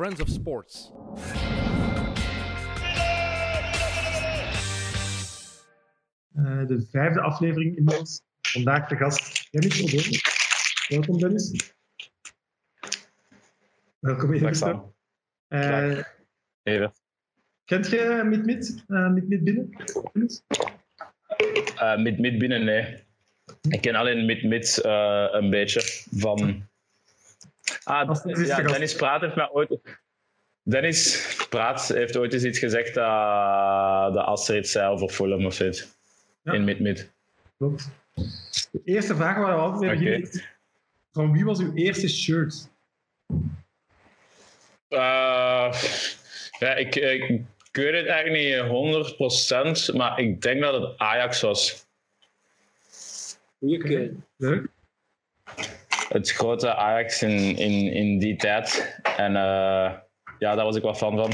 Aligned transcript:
Friends 0.00 0.20
of 0.20 0.28
Sports. 0.28 0.92
Uh, 6.36 6.66
de 6.66 6.86
vijfde 6.90 7.20
aflevering 7.20 7.76
inmiddels. 7.76 8.22
Vandaag 8.40 8.88
de 8.88 8.96
gast 8.96 9.48
Dennis 9.50 9.82
O'Donnell. 9.82 10.20
Welkom 10.88 11.18
Dennis. 11.18 11.74
Welkom 13.98 14.32
Even. 14.32 14.82
Uh, 15.48 16.02
Even. 16.62 16.92
Kent 17.64 17.90
je 17.90 18.22
Mid-Mid? 18.24 18.84
Uh, 18.88 19.10
Mid-Mid 19.10 19.44
binnen? 19.44 19.70
Uh, 21.74 21.96
Mid-Mid 21.96 22.38
binnen, 22.38 22.64
nee. 22.64 23.04
Ik 23.68 23.80
ken 23.80 23.94
alleen 23.94 24.26
Mid-Mid 24.26 24.82
uh, 24.84 25.28
een 25.30 25.50
beetje 25.50 25.80
van... 26.10 26.68
Ah, 27.82 28.20
ja, 28.24 28.62
Dennis 28.62 28.94
Praat 28.94 29.20
heeft 29.20 29.34
mij 29.34 29.50
ooit... 29.52 29.98
Dennis 30.62 31.36
Praat 31.48 31.88
heeft 31.88 32.16
ooit 32.16 32.32
eens 32.32 32.44
iets 32.44 32.58
gezegd 32.58 32.94
dat, 32.94 34.14
dat 34.14 34.24
Astrid 34.24 34.68
zei 34.68 34.90
over 34.90 35.08
Fulham 35.08 35.46
of 35.46 35.54
zoiets. 35.54 35.98
Ja. 36.42 36.52
In 36.52 36.64
Mid-Mid. 36.64 37.12
Klopt. 37.56 37.90
De 38.70 38.80
eerste 38.84 39.14
vraag 39.14 39.36
waar 39.36 39.54
we 39.54 39.60
altijd 39.60 39.90
hebben 39.90 40.08
okay. 40.08 40.30
Van 41.12 41.32
wie 41.32 41.44
was 41.44 41.58
uw 41.58 41.74
eerste 41.74 42.08
shirt? 42.08 42.68
Uh, 44.88 45.72
ja, 46.58 46.74
ik, 46.74 46.96
ik, 46.96 47.22
ik 47.30 47.44
weet 47.72 47.94
het 47.94 48.06
eigenlijk 48.06 48.70
niet 48.70 49.92
100%, 49.92 49.96
maar 49.96 50.18
ik 50.18 50.40
denk 50.40 50.60
dat 50.60 50.82
het 50.82 50.98
Ajax 50.98 51.40
was. 51.40 51.86
Goeie 53.58 54.16
Leuk. 54.36 54.68
Het 56.12 56.30
grote 56.30 56.74
Ajax 56.74 57.22
in, 57.22 57.56
in, 57.56 57.92
in 57.92 58.18
die 58.18 58.36
tijd. 58.36 58.98
En 59.16 59.30
uh, 59.30 59.92
ja, 60.38 60.54
daar 60.54 60.64
was 60.64 60.76
ik 60.76 60.82
wel 60.82 60.94
fan 60.94 61.16
van. 61.16 61.32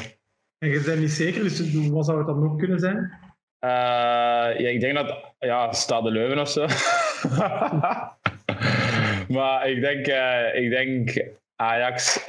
En 0.58 0.68
je 0.68 0.80
bent 0.80 1.00
niet 1.00 1.10
zeker, 1.10 1.42
dus 1.42 1.88
wat 1.88 2.04
zou 2.04 2.18
het 2.18 2.26
dan 2.26 2.42
nog 2.42 2.56
kunnen 2.56 2.78
zijn? 2.78 2.96
Uh, 3.60 4.60
ja, 4.60 4.68
ik 4.68 4.80
denk 4.80 4.94
dat 4.94 5.34
ja, 5.38 5.72
Stade 5.72 6.10
Leuven 6.10 6.38
of 6.38 6.48
zo. 6.48 6.60
maar 9.36 9.68
ik 9.68 9.80
denk, 9.80 10.06
uh, 10.06 10.54
ik 10.54 10.70
denk 10.70 11.26
Ajax. 11.56 12.24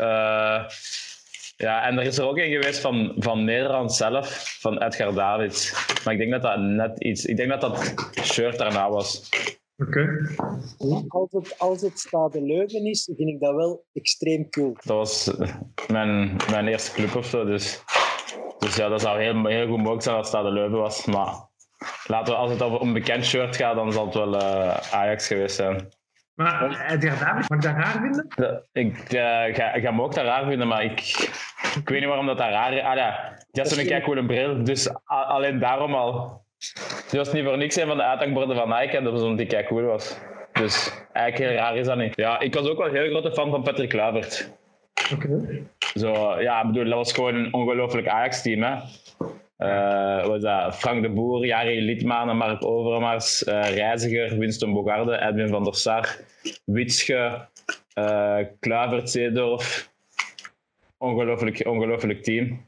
Ja, 1.58 1.88
en 1.88 1.98
er 1.98 2.06
is 2.06 2.18
er 2.18 2.28
ook 2.28 2.38
een 2.38 2.52
geweest 2.52 2.80
van, 2.80 3.14
van 3.18 3.44
Nederland 3.44 3.94
zelf, 3.94 4.58
van 4.60 4.82
Edgar 4.82 5.14
Davids. 5.14 5.74
Maar 6.04 6.14
ik 6.14 6.20
denk 6.20 6.32
dat 6.32 6.42
dat 6.42 6.60
net 6.60 7.00
iets... 7.00 7.26
Ik 7.26 7.38
denk 7.38 7.50
dat 7.50 7.62
dat 7.62 7.94
shirt 8.22 8.58
daarna 8.58 8.90
was. 8.90 9.30
Oké. 9.78 10.00
Okay. 10.78 11.06
Als, 11.08 11.32
het, 11.32 11.60
als 11.60 11.82
het 11.82 12.00
Stade 12.00 12.42
Leuven 12.42 12.86
is, 12.86 13.12
vind 13.16 13.30
ik 13.30 13.40
dat 13.40 13.56
wel 13.56 13.86
extreem 13.94 14.50
cool. 14.50 14.74
Dat 14.74 14.96
was 14.98 15.38
mijn, 15.88 16.36
mijn 16.52 16.68
eerste 16.68 16.92
club 16.92 17.16
of 17.16 17.26
zo, 17.26 17.46
dus... 17.46 17.84
Dus 18.58 18.76
ja, 18.76 18.88
dat 18.88 19.02
zou 19.02 19.22
heel, 19.22 19.46
heel 19.46 19.68
goed 19.68 19.78
mogelijk 19.78 20.02
zijn 20.02 20.16
als 20.16 20.28
Stade 20.28 20.52
Leuven 20.52 20.78
was. 20.78 21.06
Maar 21.06 21.34
laten 22.08 22.34
we, 22.34 22.40
als 22.40 22.52
het 22.52 22.62
over 22.62 22.82
een 22.82 22.94
bekend 22.94 23.26
shirt 23.26 23.56
gaat, 23.56 23.76
dan 23.76 23.92
zal 23.92 24.06
het 24.06 24.14
wel 24.14 24.36
uh, 24.36 24.94
Ajax 24.94 25.28
geweest 25.28 25.56
zijn. 25.56 25.90
Maar 26.34 26.86
Edgar 26.92 27.20
Davids, 27.20 27.48
mag 27.48 27.58
ik 27.58 27.64
dat 27.64 27.76
raar 27.76 28.02
vinden? 28.02 28.64
Ik 28.72 29.14
uh, 29.14 29.22
ga, 29.56 29.72
ga 29.72 29.80
hem 29.80 30.02
ook 30.02 30.14
dat 30.14 30.26
raar 30.26 30.48
vinden, 30.48 30.68
maar 30.68 30.84
ik, 30.84 31.00
ik 31.76 31.90
weet 31.90 32.00
niet 32.00 32.08
waarom 32.08 32.26
dat, 32.26 32.38
dat 32.38 32.50
raar 32.50 32.74
is. 32.74 32.82
Ah 32.82 32.96
ja, 32.96 33.38
die 33.52 33.62
had 33.64 33.72
zo'n 33.72 34.02
coole 34.02 34.26
bril, 34.26 34.64
dus 34.64 34.90
alleen 35.06 35.60
daarom 35.60 35.94
al. 35.94 36.46
Die 37.10 37.20
was 37.20 37.34
niet 37.34 37.44
voor 37.44 37.58
niks 37.58 37.76
een 37.76 37.88
van 37.88 37.98
de 37.98 38.04
uithangborden 38.04 38.56
van 38.56 38.70
Nike 38.70 38.98
en 38.98 39.04
dat 39.04 39.14
was 39.14 39.22
omdat 39.22 39.50
die 39.50 39.64
cool 39.64 39.84
was. 39.84 40.18
Dus 40.54 40.92
eigenlijk 41.14 41.52
heel 41.52 41.62
raar 41.62 41.78
is 41.78 41.86
dat 41.86 41.98
niet. 41.98 42.16
Ja, 42.16 42.40
ik 42.40 42.54
was 42.54 42.68
ook 42.68 42.78
wel 42.78 42.88
een 42.88 42.96
heel 42.96 43.10
grote 43.10 43.32
fan 43.32 43.50
van 43.50 43.64
Patrick 43.64 43.90
Kluivert. 43.90 44.52
Oké. 45.14 45.28
Okay. 45.28 45.64
Zo, 45.96 46.42
ja, 46.42 46.62
ik 46.62 46.68
bedoel, 46.68 46.84
dat 46.84 46.94
was 46.94 47.14
gewoon 47.14 47.36
een 47.36 47.54
ongelooflijk 47.54 48.08
Ajax-team, 48.08 48.62
hè. 48.62 48.76
Uh, 49.58 50.26
was 50.26 50.42
dat 50.42 50.76
Frank 50.76 51.02
de 51.02 51.10
Boer, 51.10 51.46
Jari 51.46 51.82
Liedmanen, 51.82 52.38
Mark 52.38 52.66
Overmars, 52.66 53.44
uh, 53.44 53.76
Reiziger, 53.76 54.38
Winston 54.38 54.74
Bogarde, 54.74 55.22
Edwin 55.22 55.48
van 55.48 55.64
der 55.64 55.76
Sar, 55.76 56.18
Witsche, 56.66 57.48
uh, 58.00 58.40
Kluivert, 58.60 59.10
Zeedorf. 59.10 59.92
Ongelooflijk, 60.98 61.68
ongelooflijk 61.68 62.24
team. 62.24 62.66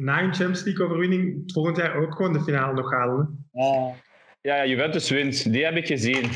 Na 0.00 0.22
een 0.22 0.34
Champions 0.34 0.64
League 0.64 0.84
overwinning 0.84 1.42
volgend 1.52 1.76
jaar 1.76 1.94
ook 1.94 2.14
gewoon 2.14 2.32
de 2.32 2.40
finale 2.40 2.74
nog 2.74 2.90
halen. 2.92 3.48
Ja, 3.52 3.94
ja, 4.40 4.66
Juventus 4.66 5.10
wint. 5.10 5.52
Die 5.52 5.64
heb 5.64 5.76
ik 5.76 5.86
gezien. 5.86 6.30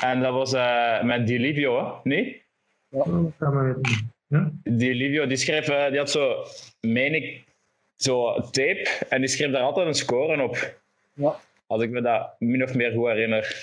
En 0.00 0.20
dat 0.20 0.32
was 0.32 0.52
met 1.04 1.26
Di 1.26 1.38
Livio, 1.38 2.00
nee? 2.02 2.42
Ja, 2.88 3.04
dat 3.04 3.32
kan 3.38 3.54
maar 3.54 3.74
weten. 3.74 4.10
Ja? 4.26 4.50
Di 4.62 4.94
Livio, 4.94 5.26
die 5.26 5.36
schreef, 5.36 5.64
die 5.64 5.98
had 5.98 6.10
zo, 6.10 6.44
meen 6.80 7.14
ik, 7.14 7.44
zo 7.96 8.40
tape 8.40 8.88
en 9.08 9.20
die 9.20 9.28
schreef 9.28 9.50
daar 9.50 9.62
altijd 9.62 9.86
een 9.86 9.94
score 9.94 10.42
op. 10.42 10.80
Ja. 11.14 11.36
Als 11.66 11.82
ik 11.82 11.90
me 11.90 12.00
dat 12.00 12.34
min 12.38 12.62
of 12.62 12.74
meer 12.74 12.92
goed 12.92 13.06
herinner. 13.06 13.56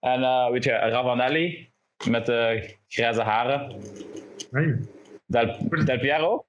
En 0.00 0.20
uh, 0.20 0.50
weet 0.50 0.64
je, 0.64 0.70
Ravanelli 0.70 1.70
met 2.08 2.26
de 2.26 2.70
grijze 2.88 3.22
haren. 3.22 3.80
Hey. 4.50 4.78
Del, 5.26 5.56
Del 5.84 5.98
Piero? 5.98 6.46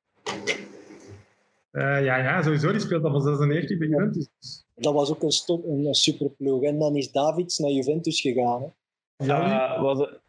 Uh, 1.72 2.04
ja, 2.04 2.18
ja, 2.18 2.42
sowieso. 2.42 2.72
Die 2.72 2.80
speelt 2.80 3.04
al 3.04 3.12
van 3.12 3.22
96 3.22 3.78
bij 3.78 3.88
Juventus. 3.88 4.30
Dat 4.76 4.94
was 4.94 5.10
ook 5.10 5.24
een, 5.24 5.32
stop, 5.32 5.66
een 5.66 5.94
superploeg. 5.94 6.64
En 6.64 6.80
dan 6.80 6.96
is 6.96 7.12
Davids 7.12 7.58
naar 7.58 7.72
Juventus 7.72 8.22
gegaan. 8.22 8.62
Hè. 8.62 9.26
Uh, 9.26 9.82
was 9.82 10.00
het, 10.00 10.20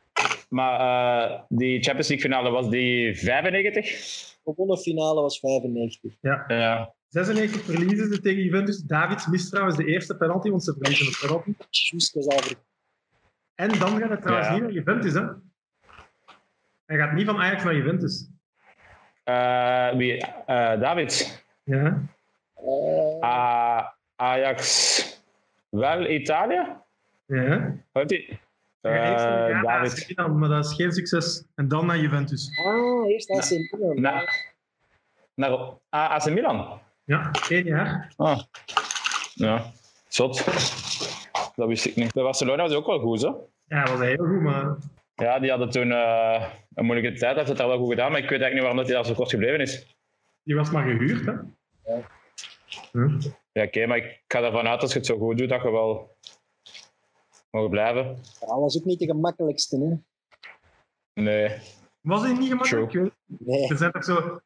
maar 0.49 0.81
uh, 0.81 1.41
die 1.49 1.83
Champions 1.83 2.09
League 2.09 2.31
finale, 2.31 2.51
was 2.51 2.71
die 2.71 3.17
95? 3.17 4.39
gewonnen 4.45 4.79
finale 4.79 5.21
was 5.21 5.39
95. 5.39 6.13
Ja. 6.21 6.45
ja. 6.49 6.95
96 7.09 7.65
verliezen 7.65 8.13
ze 8.15 8.21
tegen 8.21 8.43
Juventus. 8.43 8.83
Davids 8.83 9.27
mist 9.27 9.51
trouwens 9.51 9.77
de 9.77 9.85
eerste 9.85 10.17
penalty, 10.17 10.51
want 10.51 10.65
ze 10.65 10.75
verliezen 10.79 11.07
de 11.07 11.19
penalty. 11.21 11.55
Juist, 11.71 12.15
dat 12.15 12.57
En 13.55 13.79
dan 13.79 13.99
gaat 13.99 14.11
het 14.11 14.21
trouwens 14.23 14.49
ja. 14.49 14.55
niet 14.55 14.63
naar 14.63 14.73
Juventus, 14.73 15.13
hè? 15.13 15.25
Hij 16.85 16.99
gaat 16.99 17.13
niet 17.13 17.27
van 17.27 17.37
Ajax 17.37 17.65
naar 17.65 17.77
Juventus. 17.77 18.29
Uh, 19.31 19.97
wie? 19.97 20.17
Uh, 20.47 20.81
Davids? 20.81 21.43
Ja. 21.65 22.03
Uh, 23.23 23.87
Ajax 24.17 25.21
wel 25.69 26.07
Italië? 26.07 26.67
Ja. 27.27 27.75
Heeft 27.93 28.11
hij? 28.11 28.41
Uh, 28.83 29.63
David. 29.63 30.09
Milan, 30.09 30.39
maar 30.39 30.49
dat 30.49 30.65
is 30.65 30.75
geen 30.75 30.93
succes. 30.93 31.45
En 31.55 31.69
dan 31.69 31.87
naar 31.87 31.99
Juventus. 31.99 32.51
Ah, 32.65 33.09
eerst 33.09 33.31
AC 33.31 33.51
Milan. 33.51 34.01
Na, 34.01 34.25
naar 35.35 35.75
AC 35.91 36.31
Milan? 36.31 36.81
Ja, 37.05 37.31
één 37.49 37.65
jaar. 37.65 38.13
Ah. 38.17 38.41
Ja, 39.35 39.73
zot. 40.09 40.45
Dat 41.57 41.69
wist 41.69 41.85
ik 41.85 41.97
niet. 41.97 42.13
Bij 42.13 42.23
Barcelona 42.23 42.63
was 42.63 42.73
ook 42.73 42.87
wel 42.87 42.99
goed, 42.99 43.21
zo. 43.21 43.49
Ja, 43.67 43.85
dat 43.85 43.99
was 43.99 44.07
heel 44.07 44.27
goed, 44.27 44.41
maar... 44.41 44.77
Ja, 45.21 45.39
die 45.39 45.51
hadden 45.51 45.71
toen 45.71 45.89
uh, 45.89 46.51
een 46.75 46.85
moeilijke 46.85 47.19
tijd. 47.19 47.37
Heeft 47.37 47.49
het 47.49 47.57
daar 47.57 47.69
wel 47.69 47.79
goed 47.79 47.89
gedaan, 47.89 48.11
maar 48.11 48.21
ik 48.21 48.29
weet 48.29 48.41
eigenlijk 48.41 48.55
niet 48.55 48.63
waarom 48.63 48.79
hij 48.79 48.95
daar 48.95 49.05
zo 49.05 49.15
kort 49.15 49.31
gebleven 49.31 49.61
is. 49.61 49.97
Die 50.43 50.57
was 50.57 50.71
maar 50.71 50.85
gehuurd, 50.85 51.27
hè? 51.27 51.33
Ja. 51.85 52.07
Hm? 52.93 53.21
Ja, 53.53 53.63
oké, 53.63 53.87
maar 53.87 53.97
ik 53.97 54.23
ga 54.27 54.43
ervan 54.43 54.67
uit 54.67 54.81
als 54.81 54.93
je 54.93 54.99
het 54.99 55.07
zo 55.07 55.19
goed 55.19 55.39
doet, 55.39 55.49
dat 55.49 55.63
je 55.63 55.71
wel 55.71 56.17
mogen 57.51 57.71
blijven. 57.71 58.05
Ja, 58.05 58.47
dat 58.47 58.59
was 58.59 58.79
ook 58.79 58.85
niet 58.85 58.99
de 58.99 59.07
gemakkelijkste, 59.07 59.79
hè? 59.79 59.97
Nee. 61.23 61.59
Was 62.01 62.23
hij 62.23 62.33
niet 62.33 62.49
gemakkelijk? 62.49 62.91
True. 62.91 63.13
Nee. 63.27 63.67
Je 63.67 63.75
bent 63.75 63.93
toch 63.93 64.05
zo... 64.05 64.41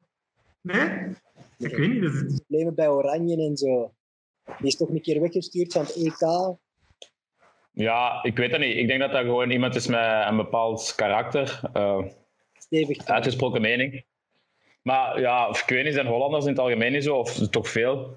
Nee? 0.61 1.17
Ik 1.59 1.77
weet 1.77 1.93
niet. 1.93 2.01
Dus... 2.01 2.41
Problemen 2.47 2.75
bij 2.75 2.89
Oranje 2.89 3.47
en 3.47 3.57
zo. 3.57 3.95
Die 4.45 4.67
is 4.67 4.77
toch 4.77 4.89
een 4.89 5.03
keer 5.03 5.21
weggestuurd 5.21 5.73
van 5.73 5.83
het 5.83 5.97
EK. 5.97 6.57
Ja, 7.75 8.23
ik 8.23 8.37
weet 8.37 8.51
het 8.51 8.61
niet. 8.61 8.77
Ik 8.77 8.87
denk 8.87 9.01
dat 9.01 9.13
dat 9.13 9.25
gewoon 9.25 9.51
iemand 9.51 9.75
is 9.75 9.87
met 9.87 10.27
een 10.29 10.37
bepaald 10.37 10.93
karakter. 10.97 11.61
Uh, 11.77 12.03
Stevig. 12.59 13.07
Uitgesproken 13.07 13.61
mening. 13.61 14.05
Maar 14.83 15.21
ja, 15.21 15.49
ik 15.49 15.65
weet 15.67 15.85
niet, 15.85 15.95
zijn 15.95 16.07
Hollanders 16.07 16.45
in 16.45 16.51
het 16.51 16.61
algemeen 16.61 16.93
niet 16.93 17.05
zo, 17.05 17.17
of 17.17 17.49
toch 17.49 17.69
veel. 17.69 18.17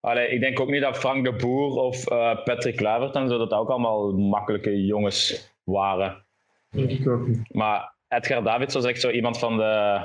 Allee, 0.00 0.28
ik 0.28 0.40
denk 0.40 0.60
ook 0.60 0.68
niet 0.68 0.82
dat 0.82 0.98
Frank 0.98 1.24
de 1.24 1.32
Boer 1.32 1.82
of 1.82 2.10
uh, 2.10 2.44
Patrick 2.44 2.76
Kluivert 2.76 3.14
en 3.14 3.28
zo, 3.28 3.38
dat 3.38 3.52
ook 3.52 3.68
allemaal 3.68 4.12
makkelijke 4.12 4.84
jongens 4.84 5.50
waren. 5.64 6.24
Denk 6.70 6.90
ik 6.90 7.08
ook 7.08 7.26
niet. 7.26 7.54
Maar 7.54 7.92
Edgar 8.08 8.42
Davids 8.42 8.74
was 8.74 8.84
echt 8.84 9.00
zo 9.00 9.10
iemand 9.10 9.38
van 9.38 9.56
de, 9.56 10.00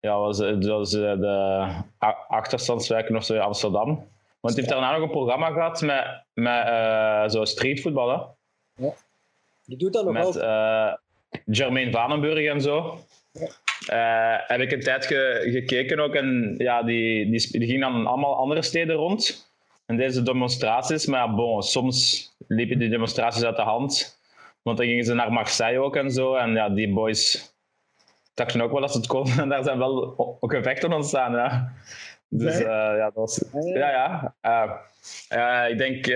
ja, 0.00 0.18
was, 0.18 0.38
was 0.58 0.90
de 0.90 1.66
achterstandswijken 2.28 3.16
of 3.16 3.24
zo 3.24 3.34
in 3.34 3.40
Amsterdam. 3.40 4.08
Want 4.44 4.56
hij 4.56 4.64
heeft 4.64 4.74
daarna 4.74 4.96
nog 4.96 5.06
een 5.06 5.14
programma 5.14 5.50
gehad 5.50 5.82
met, 5.82 6.24
met 6.34 6.66
uh, 6.66 7.28
zo 7.28 7.44
streetvoetballen. 7.44 8.36
Ja. 8.74 8.92
Die 9.64 9.76
doet 9.76 9.92
dat 9.92 10.04
nog 10.04 10.12
Met 10.12 10.34
wel. 10.34 10.44
uh, 10.44 10.92
Jermaine 11.44 11.90
Vanenburg 11.90 12.46
en 12.46 12.60
zo. 12.60 12.98
Ja. 13.32 13.48
Uh, 13.92 14.48
heb 14.48 14.60
ik 14.60 14.72
een 14.72 14.80
tijd 14.80 15.06
ge, 15.06 15.40
gekeken 15.52 16.00
ook. 16.00 16.14
En 16.14 16.54
ja, 16.58 16.82
die, 16.82 17.30
die, 17.30 17.58
die 17.58 17.66
gingen 17.66 17.92
dan 17.92 18.06
allemaal 18.06 18.36
andere 18.36 18.62
steden 18.62 18.96
rond. 18.96 19.50
En 19.86 19.96
deze 19.96 20.22
demonstraties. 20.22 21.06
Maar 21.06 21.20
ja, 21.20 21.34
bon, 21.34 21.62
soms 21.62 22.28
liepen 22.48 22.78
die 22.78 22.88
demonstraties 22.88 23.44
uit 23.44 23.56
de 23.56 23.62
hand. 23.62 24.18
Want 24.62 24.76
dan 24.76 24.86
gingen 24.86 25.04
ze 25.04 25.14
naar 25.14 25.32
Marseille 25.32 25.80
ook 25.80 25.96
en 25.96 26.10
zo. 26.10 26.34
En 26.34 26.52
ja, 26.52 26.68
die 26.68 26.92
boys 26.92 27.54
dachten 28.34 28.60
ook 28.60 28.72
wel 28.72 28.82
als 28.82 28.94
het 28.94 29.06
kon. 29.06 29.26
En 29.40 29.48
daar 29.48 29.64
zijn 29.64 29.78
wel 29.78 30.14
ook 30.40 30.52
gevechten 30.52 30.92
ontstaan. 30.92 31.32
Ja. 31.32 31.72
Dus 32.36 32.54
Nee? 32.54 32.64
eh, 32.64 32.96
ja, 32.96 33.04
dat 33.04 33.14
was. 33.14 33.44
Ja. 33.74 33.90
Ja. 33.90 34.34
Eh, 35.28 35.64
eh, 35.64 35.70
ik 35.70 35.78
denk, 35.78 36.06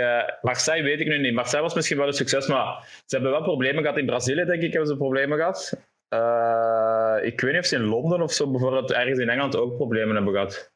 Marseille 0.43 0.82
weet 0.82 1.00
ik 1.00 1.06
nu 1.06 1.19
niet. 1.19 1.35
Marseille 1.35 1.65
was 1.65 1.75
misschien 1.75 1.97
wel 1.99 2.06
een 2.06 2.12
succes, 2.12 2.47
maar 2.47 2.87
ze 3.06 3.15
hebben 3.15 3.31
wel 3.31 3.43
problemen 3.43 3.82
gehad 3.82 3.99
in 3.99 4.06
Brazilië, 4.06 4.44
denk 4.44 4.62
ik, 4.62 4.70
hebben 4.73 4.88
ze 4.91 4.97
problemen 4.97 5.38
gehad. 5.38 5.73
Eh, 6.09 7.17
ik 7.26 7.41
weet 7.41 7.53
niet 7.53 7.61
of 7.61 7.67
ze 7.67 7.76
in 7.76 7.82
Londen 7.85 8.23
of 8.23 8.32
zo 8.32 8.50
bijvoorbeeld 8.50 8.93
ergens 8.93 9.19
in 9.19 9.29
Engeland 9.29 9.56
ook 9.56 9.76
problemen 9.76 10.15
hebben 10.15 10.32
gehad. 10.32 10.70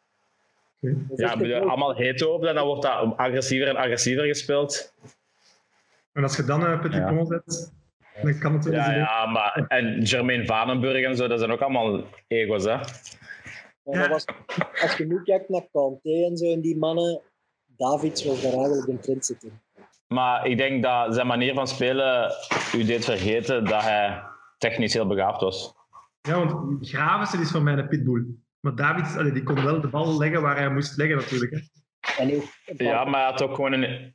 Is 0.81 0.93
Ja, 1.17 1.59
allemaal 1.59 1.94
heet 1.94 2.27
op 2.27 2.44
en 2.44 2.55
dan 2.55 2.67
wordt 2.67 2.83
dat 2.83 3.17
agressiever 3.17 3.69
en 3.69 3.77
agressiever 3.77 4.25
gespeeld. 4.27 4.94
En 6.12 6.23
als 6.23 6.37
je 6.37 6.44
dan 6.44 6.65
een 6.65 6.81
petit 6.81 6.99
Ja. 6.99 7.25
zet, 7.25 7.73
dan 8.23 8.39
kan 8.39 8.53
het 8.53 8.65
wel 8.65 8.75
Ja, 8.75 8.94
ja, 8.94 9.27
maar 9.27 9.65
en 9.69 10.00
Jermaine 10.03 10.47
Vanenburg 10.47 11.05
en 11.05 11.17
zo, 11.17 11.27
dat 11.29 11.39
zijn 11.39 11.50
ook 11.53 11.61
allemaal 11.61 12.05
ego's, 12.27 12.65
hè? 12.65 12.77
Dat 13.84 14.08
was, 14.08 14.25
als 14.82 14.96
je 14.96 15.06
nu 15.06 15.23
kijkt 15.23 15.49
naar 15.49 15.67
Kanté 15.73 16.25
en 16.25 16.37
zo 16.37 16.52
en 16.52 16.61
die 16.61 16.76
mannen, 16.76 17.20
Davids 17.67 18.25
was 18.25 18.43
daar 18.43 18.52
eigenlijk 18.52 18.88
een 18.88 19.00
trendsetter. 19.00 19.50
Maar 20.08 20.46
ik 20.46 20.56
denk 20.56 20.82
dat 20.82 21.14
zijn 21.14 21.26
manier 21.26 21.55
van 21.55 21.69
spelen 21.69 22.32
u 22.75 22.84
deed 22.84 23.05
vergeten 23.05 23.64
dat 23.64 23.82
hij 23.82 24.23
technisch 24.58 24.94
heel 24.94 25.06
begaafd 25.06 25.40
was. 25.40 25.75
Ja, 26.20 26.44
want 26.44 26.88
Gravensen 26.88 27.40
is 27.40 27.50
voor 27.50 27.62
mij 27.62 27.76
een 27.76 27.88
pitbull. 27.88 28.26
Maar 28.61 28.75
David 28.75 29.17
allee, 29.17 29.32
die 29.32 29.43
kon 29.43 29.64
wel 29.64 29.81
de 29.81 29.88
bal 29.88 30.19
leggen 30.19 30.43
waar 30.43 30.56
hij 30.56 30.70
moest 30.70 30.96
leggen 30.96 31.17
natuurlijk. 31.17 31.52
Hè. 31.52 32.23
Ja, 32.76 33.05
maar 33.05 33.20
hij 33.20 33.31
had 33.31 33.43
ook 33.43 33.55
gewoon 33.55 33.73
een, 33.73 34.14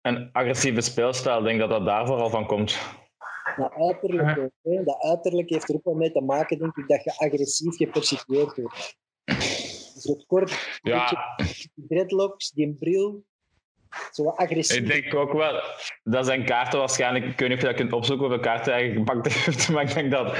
een 0.00 0.32
agressieve 0.32 0.80
speelstijl. 0.80 1.38
Ik 1.38 1.44
denk 1.44 1.60
dat 1.60 1.70
dat 1.70 1.84
daar 1.84 2.06
vooral 2.06 2.30
van 2.30 2.46
komt. 2.46 2.78
Dat, 3.56 3.72
uiterlijk, 3.72 4.38
ook, 4.38 4.50
hè. 4.62 4.84
dat 4.84 5.02
uiterlijk 5.02 5.50
heeft 5.50 5.68
er 5.68 5.74
ook 5.74 5.84
wel 5.84 5.94
mee 5.94 6.12
te 6.12 6.20
maken, 6.20 6.58
denk 6.58 6.76
ik, 6.76 6.88
dat 6.88 7.04
je 7.04 7.16
agressief 7.16 7.76
gepercipieerd 7.76 8.56
wordt. 8.56 8.98
Zo 9.98 10.14
kort, 10.26 10.78
Ja, 10.82 11.36
die 11.36 11.86
dreadlocks, 11.88 12.50
die 12.50 12.74
bril, 12.74 13.24
zo 14.12 14.28
agressief. 14.28 14.76
ik 14.76 14.86
denk 14.86 15.14
ook 15.14 15.32
wel 15.32 15.62
dat 16.02 16.26
zijn 16.26 16.44
kaarten 16.44 16.78
waarschijnlijk... 16.78 17.24
Ik 17.24 17.38
weet 17.38 17.48
niet 17.48 17.56
of 17.56 17.62
je 17.62 17.68
dat 17.68 17.76
kunt 17.76 17.92
opzoeken 17.92 18.26
hoeveel 18.26 18.44
kaarten 18.44 18.72
hij 18.72 18.92
gepakt 18.92 19.32
heeft, 19.32 19.68
maar 19.72 19.82
ik 19.82 19.94
denk 19.94 20.10
dat, 20.10 20.36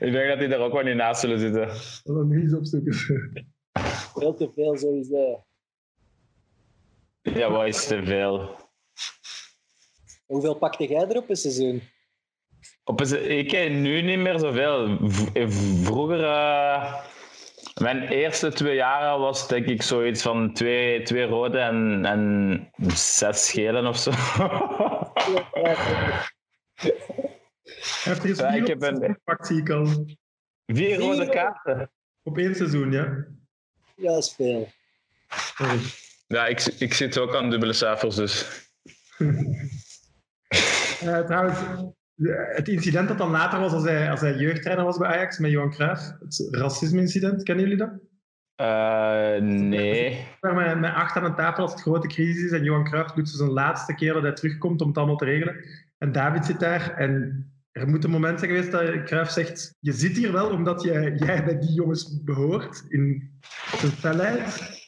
ik 0.00 0.12
denk 0.12 0.28
dat 0.28 0.38
die 0.38 0.48
daar 0.48 0.60
ook 0.60 0.72
wel 0.72 0.82
niet 0.82 0.94
naast 0.94 1.20
zullen 1.20 1.38
zitten. 1.38 1.68
Dat 2.14 2.24
nu 2.24 2.40
eens 2.42 2.54
opzoeken. 2.54 2.94
Veel 4.14 4.34
te 4.34 4.50
veel 4.54 4.76
sowieso. 4.76 5.44
Ja, 7.22 7.50
wat 7.50 7.66
is 7.66 7.86
te 7.86 8.04
veel. 8.04 8.56
Hoeveel 10.26 10.54
pakte 10.54 10.86
jij 10.86 11.08
er 11.08 11.16
op 11.16 11.30
een 11.30 11.36
seizoen? 11.36 11.82
Op 12.84 13.00
een, 13.00 13.30
ik 13.38 13.48
ken 13.48 13.82
nu 13.82 14.02
niet 14.02 14.18
meer 14.18 14.38
zoveel. 14.38 14.98
V- 15.02 15.54
Vroeger, 15.84 16.24
eh, 16.24 16.94
mijn 17.80 18.08
eerste 18.08 18.52
twee 18.52 18.74
jaren 18.74 19.20
was 19.20 19.48
denk 19.48 19.66
ik 19.66 19.82
zoiets 19.82 20.22
van 20.22 20.52
twee, 20.54 21.02
twee 21.02 21.24
rode 21.26 21.58
en, 21.58 22.04
en 22.04 22.70
zes 22.94 23.50
gele 23.50 23.88
of 23.88 23.98
zo. 23.98 24.10
Eens 24.10 24.18
Ja, 28.38 28.48
ik 28.54 28.66
heb 28.66 28.80
het 28.80 29.02
een- 29.02 29.18
zie 29.40 29.58
ik 29.60 29.70
al. 29.70 29.86
Vier 30.66 30.98
rode 30.98 31.28
kaarten. 31.28 31.90
Op 32.22 32.38
één 32.38 32.54
seizoen, 32.54 32.92
ja. 32.92 33.24
Ja, 33.96 34.12
dat 34.12 34.24
is 34.24 34.34
veel. 34.34 34.68
Sorry. 35.28 35.78
Ja, 36.26 36.46
ik, 36.46 36.60
ik 36.64 36.94
zit 36.94 37.18
ook 37.18 37.34
aan 37.34 37.50
dubbele 37.50 37.72
cijfers, 37.72 38.16
dus. 38.16 38.46
Eh, 41.00 41.20
trouwens, 41.26 41.58
het 42.30 42.68
incident 42.68 43.08
dat 43.08 43.18
dan 43.18 43.30
later 43.30 43.60
was 43.60 43.72
als 43.72 43.84
hij, 43.84 44.10
als 44.10 44.20
hij 44.20 44.34
jeugdtrainer 44.34 44.84
was 44.84 44.98
bij 44.98 45.08
Ajax 45.08 45.38
met 45.38 45.50
Johan 45.50 45.70
Cruijff, 45.70 46.12
het 46.18 46.48
racisme-incident, 46.50 47.42
kennen 47.42 47.64
jullie 47.64 47.78
dat? 47.78 47.90
Eh, 48.54 49.42
nee. 49.42 50.26
Met, 50.40 50.80
met 50.80 50.94
acht 50.94 51.16
aan 51.16 51.24
een 51.24 51.34
tafel 51.34 51.62
als 51.62 51.72
het 51.72 51.80
grote 51.80 52.06
crisis 52.06 52.42
is 52.42 52.50
en 52.50 52.64
Johan 52.64 52.84
Cruijff 52.84 53.12
doet 53.12 53.28
zo 53.28 53.36
zijn 53.36 53.50
laatste 53.50 53.94
keer 53.94 54.12
dat 54.12 54.22
hij 54.22 54.32
terugkomt 54.32 54.80
om 54.80 54.88
het 54.88 54.96
allemaal 54.96 55.16
te 55.16 55.24
regelen. 55.24 55.56
En 55.98 56.12
David 56.12 56.44
zit 56.44 56.60
daar 56.60 56.94
en 56.94 57.46
er 57.72 57.88
moet 57.88 58.04
een 58.04 58.10
moment 58.10 58.38
zijn 58.38 58.50
geweest 58.50 58.72
dat 58.72 59.04
Cruijff 59.04 59.30
zegt 59.30 59.76
je 59.80 59.92
zit 59.92 60.16
hier 60.16 60.32
wel 60.32 60.50
omdat 60.50 60.82
jij, 60.82 61.14
jij 61.14 61.44
bij 61.44 61.58
die 61.58 61.72
jongens 61.72 62.22
behoort 62.22 62.84
in 62.88 63.30
zijn 63.76 63.92
felheid. 63.92 64.80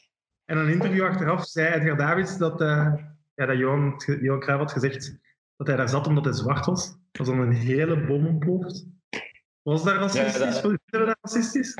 En 0.44 0.58
een 0.58 0.68
interview 0.68 1.04
achteraf 1.04 1.44
zei 1.46 1.74
Edgar 1.74 1.96
Davids 1.96 2.38
dat, 2.38 2.60
eh, 2.60 2.94
ja, 3.34 3.46
dat 3.46 3.58
Johan, 3.58 4.02
Johan 4.20 4.40
Cruijff 4.40 4.62
had 4.62 4.72
gezegd 4.72 5.18
dat 5.56 5.66
hij 5.66 5.76
daar 5.76 5.88
zat 5.88 6.06
omdat 6.06 6.24
hij 6.24 6.34
zwart 6.34 6.66
was. 6.66 6.96
Was 7.18 7.26
dan 7.26 7.38
een 7.40 7.52
hele 7.52 8.04
bom 8.04 8.26
ontploft. 8.26 8.86
Was 9.62 9.84
dat 9.84 9.94
racistisch? 9.96 10.38
Ja, 10.38 10.62
dat- 10.62 10.62
we 10.62 10.78
dat 11.04 11.16
racistisch? 11.20 11.74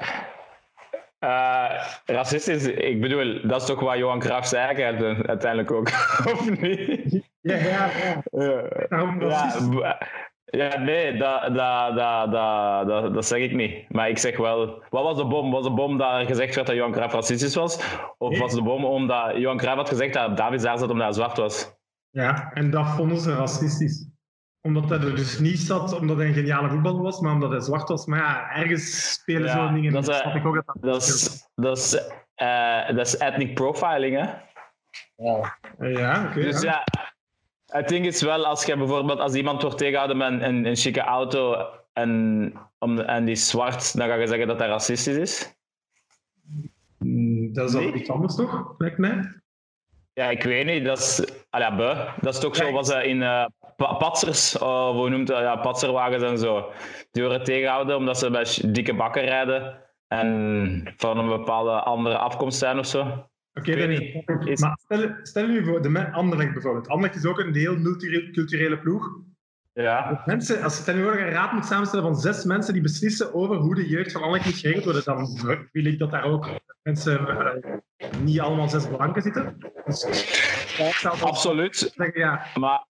Eh, 1.18 1.86
racistisch, 2.04 2.66
ik 2.66 3.00
bedoel, 3.00 3.46
dat 3.48 3.60
is 3.60 3.66
toch 3.66 3.80
wat 3.80 3.96
Johan 3.96 4.18
Cruijff 4.18 4.46
zei 4.48 4.64
eigenlijk 4.74 5.26
uiteindelijk 5.28 5.70
ook, 5.70 5.88
of 6.32 6.60
niet? 6.60 7.22
Ja, 7.40 7.56
ja, 7.56 7.90
ja. 7.96 8.22
Ja. 9.28 9.98
Ja, 10.44 10.78
nee, 10.78 11.16
dat, 11.16 11.54
dat, 11.54 11.96
dat, 11.96 12.32
dat, 12.32 12.86
dat, 12.86 13.14
dat 13.14 13.26
zeg 13.26 13.40
ik 13.40 13.52
niet. 13.52 13.90
Maar 13.92 14.08
ik 14.08 14.18
zeg 14.18 14.36
wel, 14.36 14.82
wat 14.90 15.02
was 15.02 15.16
de 15.16 15.26
bom? 15.26 15.50
Was 15.50 15.64
de 15.64 15.70
bom 15.70 15.98
dat 15.98 16.12
er 16.20 16.26
gezegd 16.26 16.54
werd 16.54 16.66
dat 16.66 16.76
Johan 16.76 16.92
Cruijff 16.92 17.14
racistisch 17.14 17.54
was? 17.54 17.98
Of 18.18 18.30
Nee. 18.30 18.40
was 18.40 18.54
de 18.54 18.62
bom 18.62 18.84
omdat 18.84 19.36
Johan 19.36 19.56
Cruijff 19.56 19.76
had 19.78 19.88
gezegd 19.88 20.14
dat 20.14 20.36
David 20.36 20.62
daar 20.62 20.78
zat 20.78 20.90
omdat 20.90 21.04
hij 21.06 21.14
zwart 21.14 21.36
was? 21.36 21.74
Ja, 22.10 22.50
en 22.52 22.70
dat 22.70 22.86
vonden 22.88 23.18
ze 23.18 23.34
racistisch. 23.34 24.08
Omdat 24.66 24.88
hij 24.88 24.98
er 24.98 25.16
dus 25.16 25.38
niet 25.38 25.58
zat 25.58 25.98
omdat 25.98 26.16
hij 26.16 26.26
een 26.26 26.34
geniale 26.34 26.68
voetballer 26.68 27.02
was, 27.02 27.20
maar 27.20 27.32
omdat 27.32 27.50
hij 27.50 27.60
zwart 27.60 27.88
was. 27.88 28.06
Maar 28.06 28.18
ja, 28.18 28.50
ergens 28.50 29.12
spelen 29.12 29.46
Ja, 29.48 29.52
zo'n 29.66 29.74
dingen. 29.74 29.92
dat 29.92 30.02
is, 30.02 30.06
Dat 30.08 30.16
eh, 30.16 30.22
snap 30.22 30.34
ik 30.34 30.46
ook 30.46 30.54
dat 30.54 30.64
dat 30.66 30.82
Dat 30.82 31.02
is, 31.02 31.48
dat 31.54 31.76
is, 31.78 31.98
eh, 32.34 32.86
dat 32.96 33.06
is 33.06 33.18
ethnic 33.18 33.54
profiling, 33.54 34.16
hè? 34.16 34.32
Ja. 35.16 35.58
Ja, 35.78 36.26
oké. 36.28 36.40
Dus 36.40 36.62
ja. 36.62 36.82
ja, 36.86 37.12
het 37.66 37.88
ding 37.88 38.06
is 38.06 38.22
wel, 38.22 38.46
als 38.46 38.64
je 38.64 38.76
bijvoorbeeld 38.76 39.18
als 39.18 39.34
iemand 39.34 39.62
wordt 39.62 39.78
tegengehouden 39.78 40.16
met 40.16 40.28
een, 40.32 40.44
een, 40.48 40.64
een 40.66 40.76
chique 40.76 41.00
auto 41.00 41.66
en, 41.92 42.52
om, 42.78 42.98
en 42.98 43.24
die 43.24 43.34
is 43.34 43.48
zwart, 43.48 43.96
dan 43.96 44.08
ga 44.08 44.14
je 44.14 44.26
zeggen 44.26 44.46
dat 44.46 44.58
hij 44.58 44.68
racistisch 44.68 45.16
is. 45.16 45.54
Mm, 46.98 47.52
Dat 47.52 47.68
is 47.68 47.74
al 47.74 47.80
Nee. 47.80 47.92
iets 47.92 48.10
anders 48.10 48.34
toch, 48.34 48.74
lijkt 48.78 48.98
mij. 48.98 49.42
Ja, 50.12 50.30
ik 50.30 50.42
weet 50.42 50.66
niet. 50.66 50.84
Dat 50.84 50.98
is, 50.98 51.24
ah 51.50 51.60
ja, 51.60 52.14
dat 52.20 52.34
is 52.34 52.40
toch 52.40 52.56
zo 52.56 52.68
Ja, 52.68 52.82
ze 52.82 53.04
in 53.04 53.22
eh, 53.22 53.46
patsers, 53.76 54.58
oh, 54.58 54.90
hoe 54.90 55.08
noemt 55.08 55.26
dat? 55.26 55.38
Ja, 55.38 55.56
patserwagens 55.56 56.22
en 56.22 56.38
zo. 56.38 56.72
Die 57.10 57.22
worden 57.22 57.44
tegengehouden 57.44 57.96
omdat 57.96 58.18
ze 58.18 58.30
bij 58.30 58.46
dikke 58.66 58.94
bakken 58.94 59.24
rijden 59.24 59.82
en 60.08 60.94
van 60.96 61.18
een 61.18 61.28
bepaalde 61.28 61.70
andere 61.70 62.18
afkomst 62.18 62.58
zijn 62.58 62.78
of 62.78 62.86
zo. 62.86 63.28
Oké, 63.54 63.74
weet 63.74 64.24
is 64.44 64.60
Maar 64.60 64.78
stel, 64.84 65.10
stel 65.22 65.48
je 65.48 65.64
voor, 65.64 65.82
de 65.82 66.12
Anderlecht 66.12 66.52
bijvoorbeeld. 66.52 66.88
Anderlecht 66.88 67.16
is 67.16 67.26
ook 67.26 67.38
een 67.38 67.54
heel 67.54 67.76
multiculturele 67.76 68.78
ploeg. 68.78 69.18
Ja. 69.72 70.22
Mensen, 70.24 70.62
als 70.62 70.76
stel 70.76 70.96
je 70.96 71.02
voor 71.02 71.18
je 71.18 71.24
een 71.24 71.32
raad 71.32 71.52
moet 71.52 71.64
samenstellen 71.64 72.04
van 72.04 72.16
zes 72.16 72.44
mensen 72.44 72.72
die 72.72 72.82
beslissen 72.82 73.34
over 73.34 73.56
hoe 73.56 73.74
de 73.74 73.88
jeugd 73.88 74.12
van 74.12 74.22
Anderlecht 74.22 74.50
moet 74.50 74.58
geregeld 74.58 74.84
worden, 74.84 75.04
dan 75.04 75.28
wil 75.72 75.84
ik 75.84 75.98
dat 75.98 76.10
daar 76.10 76.24
ook 76.24 76.48
mensen, 76.82 77.28
eh, 77.28 78.12
niet 78.20 78.40
allemaal 78.40 78.68
zes 78.68 78.86
blanken 78.86 79.22
zitten. 79.22 79.56
Dus 79.84 80.06
Absoluut. 81.20 81.92
zeggen, 81.96 82.20
ja, 82.20 82.46
Maar, 82.54 82.84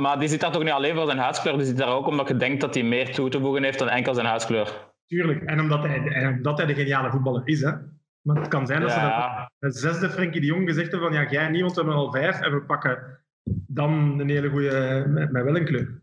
maar 0.00 0.18
die 0.18 0.28
zit 0.28 0.40
daar 0.40 0.52
toch 0.52 0.62
niet 0.62 0.72
alleen 0.72 0.94
voor 0.94 1.06
zijn 1.06 1.18
huidskleur, 1.18 1.56
die 1.56 1.66
zit 1.66 1.76
daar 1.76 1.94
ook 1.94 2.06
omdat 2.06 2.28
je 2.28 2.36
denkt 2.36 2.60
dat 2.60 2.74
hij 2.74 2.82
meer 2.82 3.14
toe 3.14 3.28
te 3.28 3.40
voegen 3.40 3.62
heeft 3.62 3.78
dan 3.78 3.88
enkel 3.88 4.14
zijn 4.14 4.26
huidskleur. 4.26 4.88
Tuurlijk, 5.06 5.42
en 5.42 5.60
omdat 5.60 5.82
hij, 5.82 6.06
en 6.06 6.36
omdat 6.36 6.58
hij 6.58 6.66
de 6.66 6.74
geniale 6.74 7.10
voetballer 7.10 7.42
is. 7.44 7.60
Hè. 7.60 7.72
Maar 8.20 8.36
het 8.36 8.48
kan 8.48 8.66
zijn 8.66 8.80
dat 8.80 8.90
ze 8.90 8.98
Ja, 8.98 9.50
de 9.58 9.70
zesde 9.70 10.10
Frenkie 10.10 10.40
de 10.40 10.46
Jong 10.46 10.68
gezegd 10.68 10.90
hebben 10.90 11.12
van 11.12 11.22
ja, 11.22 11.30
jij 11.30 11.48
niet, 11.48 11.60
want 11.60 11.74
we 11.74 11.80
hebben 11.80 11.98
al 11.98 12.12
vijf 12.12 12.40
en 12.40 12.52
we 12.52 12.62
pakken 12.62 13.20
dan 13.66 14.20
een 14.20 14.28
hele 14.28 14.50
goede 14.50 15.04
met, 15.08 15.32
met 15.32 15.44
wel 15.44 15.56
een 15.56 15.64
kleur. 15.64 16.02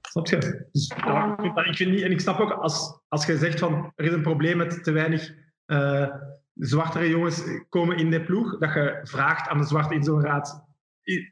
Snap 0.00 0.26
je? 0.26 0.68
Dus 0.72 0.92
ja, 0.96 1.38
ik, 1.64 1.76
vind 1.76 1.90
niet, 1.90 2.02
en 2.02 2.10
ik 2.10 2.20
snap 2.20 2.40
ook 2.40 2.50
als, 2.50 3.00
als 3.08 3.26
je 3.26 3.36
zegt 3.36 3.58
van 3.58 3.92
er 3.94 4.04
is 4.04 4.12
een 4.12 4.22
probleem 4.22 4.56
met 4.56 4.84
te 4.84 4.92
weinig 4.92 5.34
eh, 5.66 6.08
zwartere 6.54 7.08
jongens 7.08 7.42
komen 7.68 7.96
in 7.96 8.10
de 8.10 8.24
ploeg, 8.24 8.58
dat 8.58 8.72
je 8.74 9.00
vraagt 9.02 9.48
aan 9.48 9.58
de 9.58 9.66
zwarte 9.66 9.94
in 9.94 10.04
zo'n 10.04 10.22
raad, 10.22 10.65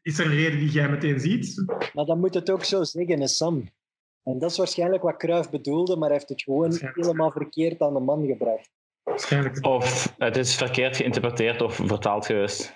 is 0.02 0.18
er 0.18 0.26
een 0.26 0.34
reden 0.34 0.58
die 0.58 0.70
jij 0.70 0.88
meteen 0.88 1.20
ziet? 1.20 1.64
Maar 1.92 2.04
dan 2.04 2.20
moet 2.20 2.34
het 2.34 2.50
ook 2.50 2.64
zo 2.64 2.84
zeggen, 2.84 3.20
hè, 3.20 3.26
Sam. 3.26 3.68
En 4.22 4.38
dat 4.38 4.50
is 4.50 4.56
waarschijnlijk 4.56 5.02
wat 5.02 5.16
Cruijff 5.16 5.50
bedoelde, 5.50 5.96
maar 5.96 6.08
hij 6.08 6.16
heeft 6.16 6.28
het 6.28 6.42
gewoon 6.42 6.78
helemaal 6.94 7.30
verkeerd 7.30 7.80
aan 7.80 7.94
de 7.94 8.00
man 8.00 8.26
gebracht. 8.26 8.70
Waarschijnlijk. 9.02 9.66
of 9.66 10.14
het 10.18 10.36
is 10.36 10.54
verkeerd 10.54 10.96
geïnterpreteerd 10.96 11.62
of 11.62 11.74
vertaald 11.74 12.26
geweest. 12.26 12.74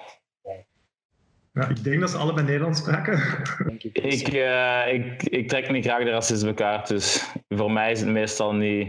Ja, 1.53 1.69
ik 1.69 1.85
denk 1.85 2.01
dat 2.01 2.11
ze 2.11 2.17
allebei 2.17 2.47
Nederlands 2.47 2.79
spraken. 2.79 3.43
Ik. 3.79 3.85
Ik, 3.85 4.29
eh, 4.29 4.93
ik, 4.93 5.23
ik 5.23 5.49
trek 5.49 5.71
niet 5.71 5.85
graag 5.85 6.05
de 6.05 6.11
racismekaart, 6.11 6.89
dus 6.89 7.35
voor 7.49 7.73
mij 7.73 7.91
is 7.91 8.01
het 8.01 8.09
meestal 8.09 8.55
niet. 8.55 8.89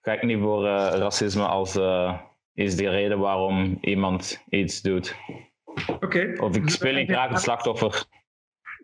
Ga 0.00 0.12
ik 0.12 0.22
niet 0.22 0.38
voor 0.40 0.66
eh, 0.66 0.98
racisme 0.98 1.46
als 1.46 1.76
eh, 1.76 2.18
is 2.54 2.76
de 2.76 2.88
reden 2.88 3.18
waarom 3.18 3.78
iemand 3.80 4.44
iets 4.48 4.82
doet. 4.82 5.16
Oké. 5.86 6.32
Of 6.36 6.56
ik 6.56 6.70
speel 6.70 6.94
niet 6.94 7.10
graag 7.10 7.30
het 7.30 7.40
slachtoffer. 7.40 8.04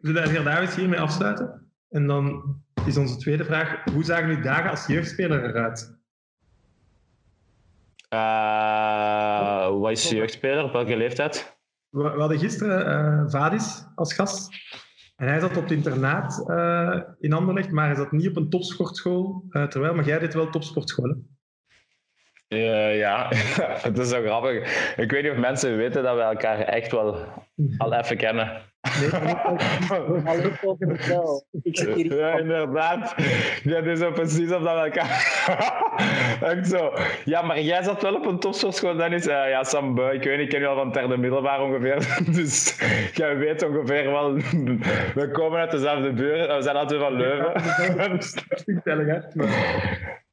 Zullen 0.00 0.22
we 0.22 0.28
de 0.28 0.34
heer 0.34 0.44
Davids 0.44 0.76
hiermee 0.76 1.00
afsluiten? 1.00 1.72
En 1.90 2.06
dan 2.06 2.42
is 2.86 2.96
onze 2.96 3.16
tweede 3.16 3.44
vraag. 3.44 3.84
Hoe 3.92 4.04
zagen 4.04 4.28
uw 4.28 4.42
dagen 4.42 4.70
als 4.70 4.86
jeugdspeler 4.86 5.44
eruit? 5.44 5.98
Uh, 8.14 9.80
wat 9.80 9.90
is 9.90 10.10
jeugdspeler? 10.10 10.64
Op 10.64 10.72
welke 10.72 10.96
leeftijd? 10.96 11.56
We, 11.88 12.02
we 12.02 12.20
hadden 12.20 12.38
gisteren 12.38 12.86
uh, 12.86 13.30
Vadis 13.30 13.86
als 13.94 14.14
gast. 14.14 14.48
En 15.16 15.28
hij 15.28 15.40
zat 15.40 15.56
op 15.56 15.62
het 15.62 15.72
internaat 15.72 16.44
uh, 16.46 17.00
in 17.18 17.32
Anderlecht, 17.32 17.70
maar 17.70 17.86
hij 17.86 17.94
zat 17.94 18.12
niet 18.12 18.28
op 18.28 18.36
een 18.36 18.50
topsportschool. 18.50 19.44
Terwijl, 19.68 19.94
maar 19.94 20.04
jij 20.04 20.18
deed 20.18 20.34
wel 20.34 20.50
topsportscholen. 20.50 21.33
Uh, 22.54 22.98
ja, 22.98 23.28
het 23.86 23.98
is 23.98 24.08
zo 24.08 24.22
grappig. 24.22 24.54
Ik 24.96 25.10
weet 25.10 25.22
niet 25.22 25.32
of 25.32 25.38
mensen 25.38 25.76
weten 25.76 26.02
dat 26.02 26.16
we 26.16 26.22
elkaar 26.22 26.58
echt 26.58 26.92
wel 26.92 27.16
al 27.78 27.94
even 27.94 28.16
kennen. 28.16 28.62
Nee, 29.00 29.10
ik 31.62 31.78
zit 31.78 31.94
hier 31.94 32.18
ja, 32.18 32.38
inderdaad. 32.38 33.14
Dat 33.64 33.86
is 33.86 33.98
zo 33.98 34.10
precies 34.10 34.52
of 34.52 34.62
dat 34.62 34.74
we 34.74 34.80
elkaar... 34.80 35.08
echt 36.56 36.68
zo. 36.68 36.92
Ja, 37.24 37.42
maar 37.42 37.60
jij 37.60 37.82
zat 37.82 38.02
wel 38.02 38.14
op 38.14 38.26
een 38.26 38.38
topsportschool, 38.38 38.96
Dennis. 38.96 39.26
Uh, 39.26 39.48
ja, 39.48 39.64
Sam 39.64 40.00
ik 40.00 40.22
weet 40.22 40.36
niet, 40.36 40.40
ik 40.40 40.48
ken 40.48 40.60
je 40.60 40.66
al 40.66 40.76
van 40.76 40.92
derde 40.92 41.16
middelbaar 41.16 41.62
ongeveer. 41.62 42.22
dus 42.34 42.78
jij 43.14 43.36
weet 43.36 43.62
ongeveer 43.62 44.10
wel... 44.10 44.34
we 45.14 45.28
komen 45.32 45.60
uit 45.60 45.70
dezelfde 45.70 46.12
buurt, 46.12 46.54
we 46.54 46.62
zijn 46.62 46.76
altijd 46.76 47.00
van 47.00 47.12
Leuven. 47.12 47.52
Is 48.16 48.34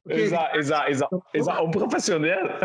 dat, 0.02 0.18
is, 0.18 0.30
dat, 0.30 0.88
is, 0.88 0.98
dat, 0.98 1.22
is 1.30 1.44
dat 1.44 1.60
onprofessioneel? 1.60 2.46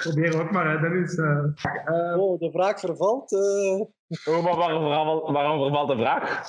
Probeer 0.00 0.40
ook 0.42 0.50
maar, 0.50 0.70
hè. 0.70 0.80
Dennis. 0.80 1.16
Uh, 1.16 1.44
uh, 1.86 2.20
oh, 2.20 2.38
de 2.38 2.50
vraag 2.50 2.80
vervalt. 2.80 3.32
Uh... 3.32 3.80
Oh, 4.24 4.44
maar 4.44 4.56
waarom, 4.56 5.32
waarom 5.32 5.60
vervalt 5.60 5.88
de 5.88 5.96
vraag? 5.96 6.42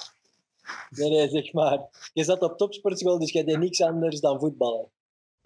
Nee, 0.89 1.09
nee, 1.09 1.29
zeg 1.29 1.53
maar. 1.53 1.79
Je 2.13 2.23
zat 2.23 2.41
op 2.41 2.57
topsportschool, 2.57 3.19
dus 3.19 3.31
je 3.31 3.43
deed 3.43 3.57
niks 3.57 3.81
anders 3.81 4.19
dan 4.19 4.39
voetballen. 4.39 4.89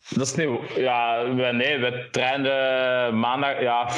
Dat 0.08 0.26
is 0.28 0.36
nieuw. 0.36 0.62
Ja, 0.76 1.22
nee, 1.52 1.78
we 1.78 2.08
trainden 2.12 3.20
maandag. 3.20 3.62
Ja. 3.62 3.90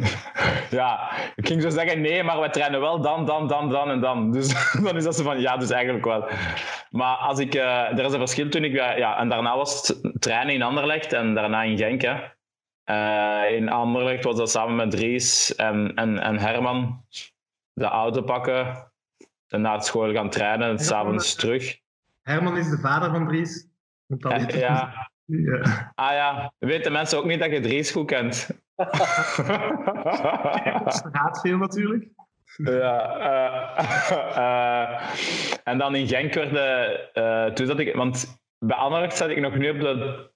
ja, 0.70 1.10
ik 1.34 1.46
ging 1.46 1.62
zo 1.62 1.68
zeggen 1.68 2.00
nee, 2.00 2.22
maar 2.22 2.40
we 2.40 2.50
trainen 2.50 2.80
wel 2.80 3.00
dan, 3.00 3.26
dan, 3.26 3.46
dan, 3.46 3.68
dan 3.68 3.90
en 3.90 4.00
dan. 4.00 4.32
Dus 4.32 4.48
dan 4.84 4.96
is 4.96 5.04
dat 5.04 5.16
zo 5.16 5.22
van 5.22 5.40
ja, 5.40 5.56
dus 5.56 5.70
eigenlijk 5.70 6.04
wel. 6.04 6.28
Maar 6.90 7.16
als 7.16 7.38
ik, 7.38 7.54
uh, 7.54 7.98
er 7.98 8.04
is 8.04 8.12
een 8.12 8.18
verschil 8.18 8.48
toen 8.48 8.64
ik. 8.64 8.72
ja, 8.72 9.18
en 9.18 9.28
daarna 9.28 9.56
was 9.56 9.88
het 9.88 10.22
trainen 10.22 10.54
in 10.54 10.62
Anderlecht 10.62 11.12
en 11.12 11.34
daarna 11.34 11.62
in 11.62 11.78
Genk. 11.78 12.02
Hè. 12.02 12.16
Uh, 12.90 13.56
in 13.56 13.68
Anderlecht 13.68 14.24
was 14.24 14.36
dat 14.36 14.50
samen 14.50 14.76
met 14.76 14.90
Dries 14.90 15.54
en, 15.54 15.94
en, 15.94 16.18
en 16.18 16.38
Herman 16.38 17.04
de 17.72 17.84
auto 17.84 18.22
pakken. 18.22 18.90
En 19.48 19.60
na 19.60 19.72
het 19.72 19.84
school 19.84 20.12
gaan 20.12 20.30
trainen 20.30 20.68
en 20.68 20.78
s'avonds 20.78 21.34
terug. 21.34 21.78
Herman 22.22 22.56
is 22.56 22.70
de 22.70 22.78
vader 22.78 23.10
van 23.10 23.26
Dries. 23.28 23.66
Ja, 24.48 25.10
ja. 25.28 25.56
ja. 25.56 25.92
Ah 25.94 26.12
ja, 26.12 26.52
weten 26.58 26.92
mensen 26.92 27.18
ook 27.18 27.24
niet 27.24 27.40
dat 27.40 27.50
je 27.50 27.60
Dries 27.60 27.90
goed 27.90 28.06
kent? 28.06 28.48
gaat 31.12 31.40
veel 31.40 31.56
natuurlijk. 31.56 32.08
Ja, 32.56 33.16
uh, 33.78 34.10
uh, 34.36 35.10
en 35.64 35.78
dan 35.78 35.94
in 35.94 36.08
Genk 36.08 36.34
werd 36.34 36.50
de, 36.50 37.50
toen 37.54 37.66
zat 37.66 37.78
ik, 37.78 37.94
want 37.94 38.40
bij 38.58 38.76
Anderlecht 38.76 39.16
zat 39.16 39.28
ik 39.28 39.40
nog 39.40 39.56
niet 39.56 39.70
op 39.70 39.80
de 39.80 40.30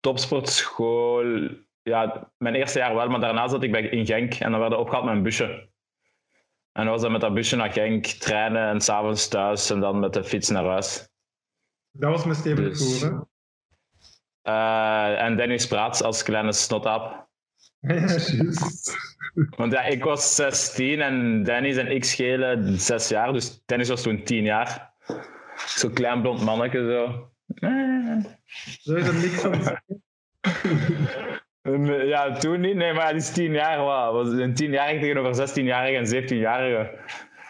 topsportschool 0.00 1.48
ja, 1.82 2.30
mijn 2.38 2.54
eerste 2.54 2.78
jaar 2.78 2.94
wel, 2.94 3.08
maar 3.08 3.20
daarna 3.20 3.48
zat 3.48 3.62
ik 3.62 3.72
bij, 3.72 3.82
in 3.82 4.06
Genk 4.06 4.34
en 4.34 4.50
dan 4.50 4.60
werden 4.60 4.78
we 4.78 4.84
opgehaald 4.84 5.06
met 5.06 5.14
een 5.14 5.22
busje. 5.22 5.70
En 6.72 6.82
dan 6.84 6.86
was 6.86 7.02
dan 7.02 7.12
met 7.12 7.20
dat 7.20 7.34
busje 7.34 7.56
naar 7.56 7.72
Genk, 7.72 8.06
trainen 8.06 8.68
en 8.68 8.80
s'avonds 8.80 9.28
thuis 9.28 9.70
en 9.70 9.80
dan 9.80 9.98
met 9.98 10.12
de 10.12 10.24
fiets 10.24 10.50
naar 10.50 10.64
huis. 10.64 11.08
Dat 11.90 12.10
was 12.10 12.24
mijn 12.24 12.36
Steven 12.36 12.64
dus? 12.64 13.10
Uh, 14.44 15.22
en 15.22 15.36
Dennis 15.36 15.66
Praats 15.66 16.02
als 16.02 16.22
kleine 16.22 16.52
snotap. 16.52 17.28
Ja. 17.80 18.06
Want 19.56 19.72
ja, 19.72 19.82
ik 19.82 20.04
was 20.04 20.34
16 20.34 21.00
en 21.00 21.42
Dennis 21.42 21.76
en 21.76 21.90
ik 21.90 22.04
schelen 22.04 22.78
6 22.78 23.08
jaar, 23.08 23.32
dus 23.32 23.62
Dennis 23.66 23.88
was 23.88 24.02
toen 24.02 24.22
10 24.22 24.44
jaar. 24.44 24.92
Zo'n 25.66 25.92
klein 25.92 26.22
blond 26.22 26.44
manneke 26.44 26.78
zo. 26.78 27.30
Zo 28.80 28.94
is 28.94 29.06
er 29.06 29.14
niks 29.14 29.40
van. 29.40 29.78
Eh, 31.62 32.08
ja, 32.08 32.32
toen 32.32 32.60
niet. 32.60 32.76
Nee, 32.76 32.92
maar 32.92 33.08
die 33.08 33.16
is 33.16 33.32
tien 33.32 33.52
jaar. 33.52 33.78
Wow. 33.78 34.14
Was 34.14 34.28
een 34.28 34.54
tienjarige 34.54 35.00
tegenover 35.00 35.48
16-jarige 35.48 35.96
en 35.96 36.22
17-jarige. 36.22 36.98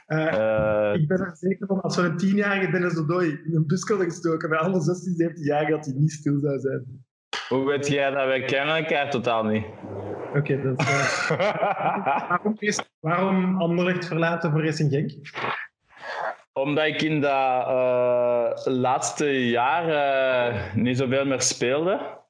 Uh, 0.07 0.19
uh, 0.19 0.95
ik 0.95 1.09
ben 1.09 1.21
er 1.21 1.37
zeker 1.37 1.67
van, 1.67 1.81
als 1.81 1.97
we 1.97 2.03
een 2.03 2.17
tienjarige 2.17 2.71
Dennis 2.71 2.95
Dodoy 2.95 3.25
in 3.25 3.55
een 3.55 3.67
bus 3.67 3.89
hadden 3.89 4.07
gestoken, 4.07 4.49
bij 4.49 4.59
alle 4.59 4.81
16, 4.81 5.13
17-jarigen, 5.13 5.71
dat 5.71 5.85
hij 5.85 5.95
niet 5.97 6.13
stil 6.13 6.39
zou 6.41 6.59
zijn. 6.59 7.05
Hoe 7.49 7.65
weet 7.65 7.89
jij 7.89 8.11
dat? 8.11 8.27
Wij 8.27 8.45
kennen 8.45 8.77
elkaar 8.77 9.11
totaal 9.11 9.45
niet. 9.45 9.65
Oké, 10.29 10.39
okay, 10.39 10.63
dat 10.63 10.81
is... 10.81 11.29
Uh, 11.31 11.39
waarom, 12.29 12.57
waarom 13.01 13.61
Anderlecht 13.61 14.07
verlaten 14.07 14.51
voor 14.51 14.65
Racing 14.65 14.93
Genk? 14.93 15.13
Omdat 16.53 16.87
ik 16.87 17.03
in 17.03 17.21
dat 17.21 18.67
laatste 18.67 19.49
jaar 19.49 20.73
niet 20.75 20.99
zoveel 20.99 21.27
meer 21.27 21.41
speelde. 21.41 22.21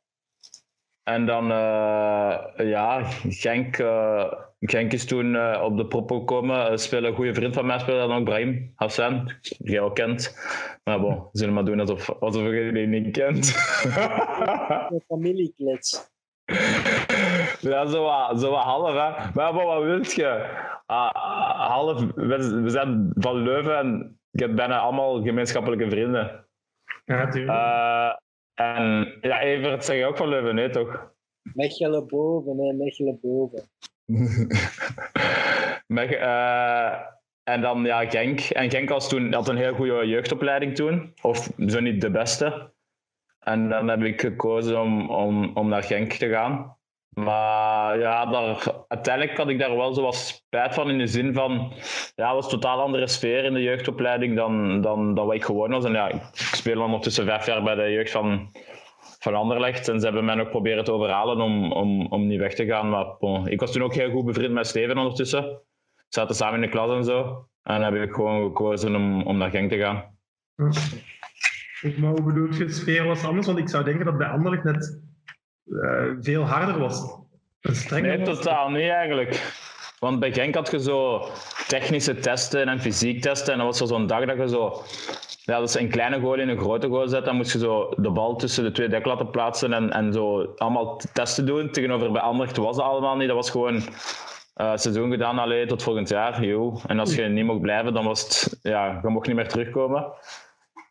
En 1.04 1.26
dan, 1.26 1.44
uh, 1.50 2.38
ja, 2.56 3.02
Genk, 3.28 3.78
uh, 3.78 4.32
Genk 4.60 4.92
is 4.92 5.04
toen 5.06 5.34
uh, 5.34 5.60
op 5.64 5.76
de 5.76 5.86
proppen 5.86 6.18
gekomen. 6.18 6.78
spelen 6.78 7.10
een 7.10 7.16
goede 7.16 7.34
vriend 7.34 7.54
van 7.54 7.66
mij 7.66 7.78
speelde 7.78 8.06
dan 8.06 8.18
ook, 8.18 8.24
Brahim 8.24 8.72
Hassan, 8.74 9.32
die 9.40 9.70
jij 9.70 9.80
ook 9.80 9.94
kent. 9.94 10.36
Maar 10.84 11.00
bon, 11.00 11.14
we 11.14 11.38
zullen 11.38 11.54
maar 11.54 11.64
doen 11.64 11.80
alsof, 11.80 12.10
alsof 12.10 12.42
je 12.42 12.72
die 12.72 12.86
niet 12.86 13.10
kent. 13.10 13.54
Een 14.90 15.02
familieklets. 15.06 16.10
Ja, 17.60 17.86
zo 17.86 18.02
wat, 18.02 18.40
zo 18.40 18.50
wat 18.50 18.62
half, 18.62 18.92
hè. 18.92 19.30
Maar 19.34 19.52
bon, 19.52 19.64
wat 19.64 19.82
wilt 19.82 20.12
je? 20.12 20.46
Uh, 20.86 21.10
half, 21.68 22.04
we, 22.14 22.62
we, 22.62 22.70
zijn 22.70 23.12
van 23.14 23.36
Leuven 23.36 23.78
en 23.78 24.20
ik 24.30 24.40
heb 24.40 24.56
bijna 24.56 24.78
allemaal 24.78 25.22
gemeenschappelijke 25.22 25.90
vrienden. 25.90 26.46
Ja, 27.04 27.16
natuurlijk. 27.16 28.20
En 28.54 29.14
ja, 29.20 29.40
Evert 29.40 29.84
zeg 29.84 29.96
je 29.96 30.04
ook 30.04 30.16
van 30.16 30.28
Leuven, 30.28 30.54
nee 30.54 30.70
toch? 30.70 31.10
Mechelen 31.42 32.06
boven, 32.06 32.56
nee, 32.56 32.72
Mechelen 32.72 33.18
boven. 33.22 33.70
Mech, 35.86 36.10
uh, 36.10 36.92
en 37.42 37.60
dan 37.60 37.84
ja, 37.84 38.10
Genk. 38.10 38.40
En 38.40 38.70
Genk 38.70 38.88
was 38.88 39.08
toen, 39.08 39.32
had 39.32 39.48
een 39.48 39.56
heel 39.56 39.74
goede 39.74 40.06
jeugdopleiding 40.06 40.74
toen. 40.74 41.12
Of 41.22 41.50
zo 41.66 41.80
niet 41.80 42.00
de 42.00 42.10
beste. 42.10 42.72
En 43.38 43.68
dan 43.68 43.88
heb 43.88 44.02
ik 44.02 44.20
gekozen 44.20 44.80
om, 44.80 45.10
om, 45.10 45.56
om 45.56 45.68
naar 45.68 45.82
Genk 45.82 46.12
te 46.12 46.28
gaan. 46.28 46.76
Maar 47.14 47.98
ja, 47.98 48.26
daar, 48.26 48.74
uiteindelijk 48.88 49.36
had 49.36 49.48
ik 49.48 49.58
daar 49.58 49.76
wel 49.76 49.94
zo 49.94 50.02
wat 50.02 50.14
spijt 50.14 50.74
van 50.74 50.90
in 50.90 50.98
de 50.98 51.06
zin 51.06 51.34
van, 51.34 51.72
ja, 52.14 52.26
het 52.26 52.34
was 52.34 52.44
een 52.44 52.60
totaal 52.60 52.80
andere 52.80 53.06
sfeer 53.06 53.44
in 53.44 53.54
de 53.54 53.62
jeugdopleiding 53.62 54.36
dan, 54.36 54.80
dan, 54.80 55.14
dan 55.14 55.26
wat 55.26 55.34
ik 55.34 55.44
gewoon 55.44 55.70
was. 55.70 55.84
En 55.84 55.92
ja, 55.92 56.08
ik 56.08 56.22
speel 56.32 56.80
ondertussen 56.80 57.24
vijf 57.24 57.46
jaar 57.46 57.62
bij 57.62 57.74
de 57.74 57.90
jeugd 57.90 58.10
van, 58.10 58.50
van 59.18 59.34
Anderlecht 59.34 59.88
en 59.88 59.98
ze 59.98 60.04
hebben 60.04 60.24
mij 60.24 60.34
nog 60.34 60.50
proberen 60.50 60.84
te 60.84 60.92
overhalen 60.92 61.40
om, 61.40 61.72
om, 61.72 62.06
om 62.06 62.26
niet 62.26 62.38
weg 62.38 62.54
te 62.54 62.66
gaan. 62.66 62.88
Maar 62.88 63.06
ik 63.44 63.60
was 63.60 63.72
toen 63.72 63.82
ook 63.82 63.94
heel 63.94 64.10
goed 64.10 64.24
bevriend 64.24 64.52
met 64.52 64.66
Steven 64.66 64.98
ondertussen. 64.98 65.42
We 65.42 66.04
zaten 66.08 66.34
samen 66.34 66.54
in 66.54 66.60
de 66.60 66.68
klas 66.68 66.90
en 66.90 67.04
zo. 67.04 67.48
En 67.62 67.80
dan 67.80 67.94
heb 67.94 68.02
ik 68.02 68.14
gewoon 68.14 68.42
gekozen 68.42 68.96
om, 68.96 69.22
om 69.22 69.36
naar 69.36 69.50
Genk 69.50 69.70
te 69.70 69.78
gaan. 69.78 70.16
Maar 71.96 72.10
hoe 72.10 72.22
bedoel 72.22 72.54
je, 72.54 72.68
sfeer 72.68 73.04
was 73.04 73.24
anders? 73.24 73.46
Want 73.46 73.58
ik 73.58 73.68
zou 73.68 73.84
denken 73.84 74.04
dat 74.04 74.18
bij 74.18 74.28
Anderlecht 74.28 74.64
net 74.64 75.02
veel 76.20 76.42
harder 76.42 76.78
was. 76.78 77.20
Nee, 77.90 78.22
totaal 78.22 78.68
niet 78.70 78.88
eigenlijk. 78.88 79.60
Want 79.98 80.20
bij 80.20 80.32
Genk 80.32 80.54
had 80.54 80.70
je 80.70 80.80
zo 80.80 81.28
technische 81.66 82.18
testen 82.18 82.68
en 82.68 82.80
fysiek 82.80 83.20
testen. 83.22 83.52
En 83.52 83.58
dan 83.58 83.66
was 83.66 83.80
er 83.80 83.86
zo'n 83.86 84.06
dag 84.06 84.24
dat 84.24 84.36
je 84.36 84.48
zo... 84.48 84.82
Ja, 85.44 85.58
dat 85.58 85.68
is 85.68 85.74
een 85.74 85.88
kleine 85.88 86.20
goal 86.20 86.38
in 86.38 86.48
een 86.48 86.58
grote 86.58 86.88
goal 86.88 87.08
zetten. 87.08 87.24
Dan 87.24 87.36
moest 87.36 87.52
je 87.52 87.58
zo 87.58 87.92
de 87.96 88.10
bal 88.10 88.36
tussen 88.36 88.64
de 88.64 88.72
twee 88.72 88.88
dek 88.88 89.06
laten 89.06 89.30
plaatsen 89.30 89.72
en, 89.72 89.90
en 89.90 90.12
zo 90.12 90.54
allemaal 90.56 91.00
testen 91.12 91.46
doen. 91.46 91.70
Tegenover 91.70 92.12
bij 92.12 92.22
Anderlecht 92.22 92.56
was 92.56 92.76
dat 92.76 92.84
allemaal 92.84 93.16
niet. 93.16 93.26
Dat 93.26 93.36
was 93.36 93.50
gewoon 93.50 93.74
uh, 93.74 93.82
seizoen 94.56 95.10
gedaan, 95.10 95.38
alleen 95.38 95.68
tot 95.68 95.82
volgend 95.82 96.08
jaar. 96.08 96.44
Yo. 96.44 96.80
En 96.86 96.98
als 96.98 97.14
je 97.14 97.22
niet 97.22 97.44
mocht 97.44 97.60
blijven, 97.60 97.94
dan 97.94 98.04
was 98.04 98.22
het... 98.22 98.58
Ja, 98.62 98.98
je 99.02 99.08
mocht 99.08 99.26
niet 99.26 99.36
meer 99.36 99.48
terugkomen. 99.48 100.12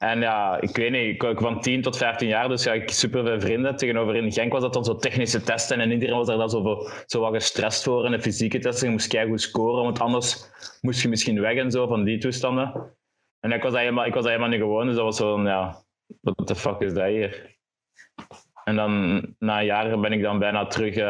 En 0.02 0.20
ja, 0.20 0.62
ik 0.62 0.76
weet 0.76 0.92
niet, 0.92 1.24
ik, 1.24 1.40
van 1.40 1.62
10 1.62 1.82
tot 1.82 1.98
15 1.98 2.28
jaar, 2.28 2.48
dus 2.48 2.64
ja, 2.64 2.74
ik 2.74 2.90
super 2.90 3.26
veel 3.26 3.40
vrienden. 3.40 3.76
Tegenover 3.76 4.16
in 4.16 4.32
Genk 4.32 4.52
was 4.52 4.62
dat 4.62 4.74
dan 4.74 4.86
zo 4.86 4.96
technische 4.96 5.42
testen 5.42 5.80
en 5.80 5.92
iedereen 5.92 6.16
was 6.16 6.28
daar 6.28 6.38
dan 6.38 6.50
zo, 6.50 6.88
zo 7.06 7.22
wat 7.22 7.34
gestrest 7.34 7.84
voor. 7.84 8.06
En 8.06 8.12
de 8.12 8.22
fysieke 8.22 8.60
testen, 8.60 8.88
je 8.88 8.92
moest 8.92 9.18
goed 9.18 9.42
scoren, 9.42 9.84
want 9.84 10.00
anders 10.00 10.52
moest 10.82 11.02
je 11.02 11.08
misschien 11.10 11.42
weg 11.42 11.58
en 11.58 11.72
zo 11.72 11.88
van 11.88 12.04
die 12.04 12.18
toestanden. 12.18 12.96
En 13.40 13.52
ik 13.52 13.62
was 13.62 13.72
dat 13.72 13.80
helemaal, 13.80 14.06
ik 14.06 14.14
was 14.14 14.24
dat 14.24 14.32
helemaal 14.32 14.52
niet 14.52 14.62
gewoon, 14.62 14.86
dus 14.86 14.96
dat 14.96 15.04
was 15.04 15.18
zo 15.18 15.42
ja, 15.42 15.84
what 16.22 16.48
the 16.48 16.56
fuck 16.56 16.80
is 16.80 16.94
dat 16.94 17.08
hier? 17.08 17.58
En 18.64 18.76
dan 18.76 19.22
na 19.40 19.64
jaren 19.64 20.02
ben 20.02 20.12
ik 20.12 20.22
dan 20.22 20.40
bijna 20.40 20.66
terug 20.66 20.96
uh, 20.96 21.04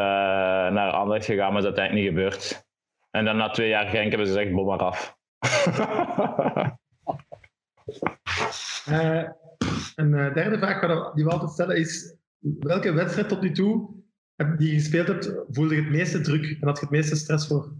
naar 0.72 0.90
Anderlecht 0.90 1.26
gegaan, 1.26 1.52
maar 1.52 1.62
dat 1.62 1.72
is 1.72 1.78
uiteindelijk 1.78 2.06
niet 2.06 2.24
gebeurd. 2.24 2.66
En 3.10 3.24
dan 3.24 3.36
na 3.36 3.50
twee 3.50 3.68
jaar 3.68 3.86
Genk 3.86 4.08
hebben 4.08 4.26
ze 4.26 4.32
gezegd, 4.32 4.54
bom 4.54 4.66
maar 4.66 4.78
af. 4.78 5.16
Uh, 8.88 9.22
een 9.94 10.12
uh, 10.12 10.34
derde 10.34 10.58
vraag 10.58 11.12
die 11.14 11.24
we 11.24 11.30
altijd 11.30 11.50
stellen 11.50 11.76
is: 11.76 12.16
welke 12.60 12.92
wedstrijd 12.92 13.28
tot 13.28 13.40
nu 13.40 13.52
toe 13.52 13.90
die 14.56 14.68
je 14.68 14.74
gespeeld 14.74 15.06
hebt, 15.06 15.32
voelde 15.50 15.74
je 15.74 15.80
het 15.80 15.90
meeste 15.90 16.20
druk 16.20 16.56
en 16.60 16.66
had 16.66 16.76
je 16.78 16.84
het 16.84 16.94
meeste 16.94 17.16
stress 17.16 17.46
voor? 17.46 17.72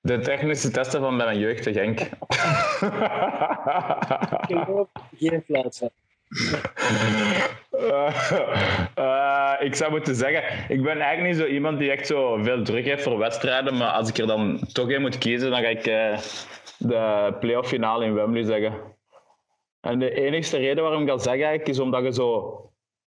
De 0.00 0.18
technische 0.18 0.70
testen 0.70 1.00
van 1.00 1.16
mijn 1.16 1.38
jeugd 1.38 1.62
te 1.62 1.72
Genk. 1.72 2.00
ik 4.50 4.64
geloof 4.64 4.88
geen 5.16 5.42
van. 5.46 5.90
Uh, 7.72 8.40
uh, 8.98 9.52
ik 9.60 9.74
zou 9.74 9.90
moeten 9.90 10.14
zeggen, 10.14 10.42
ik 10.68 10.82
ben 10.82 11.00
eigenlijk 11.00 11.34
niet 11.34 11.46
zo 11.46 11.52
iemand 11.52 11.78
die 11.78 11.90
echt 11.90 12.06
zo 12.06 12.42
veel 12.42 12.62
druk 12.62 12.84
heeft 12.84 13.02
voor 13.02 13.18
wedstrijden, 13.18 13.76
maar 13.76 13.90
als 13.90 14.08
ik 14.08 14.18
er 14.18 14.26
dan 14.26 14.66
toch 14.72 14.90
in 14.90 15.00
moet 15.00 15.18
kiezen, 15.18 15.50
dan 15.50 15.62
ga 15.62 15.68
ik 15.68 15.86
uh, 15.86 16.18
de 16.78 17.34
playoff 17.40 17.68
finale 17.68 18.04
in 18.04 18.14
Wembley 18.14 18.42
zeggen. 18.42 18.95
En 19.86 19.98
de 19.98 20.10
enigste 20.10 20.56
reden 20.56 20.82
waarom 20.82 21.00
ik 21.00 21.06
dat 21.06 21.22
zeg 21.22 21.32
eigenlijk, 21.32 21.68
is 21.68 21.78
omdat 21.78 22.02
je 22.02 22.12
zo 22.12 22.60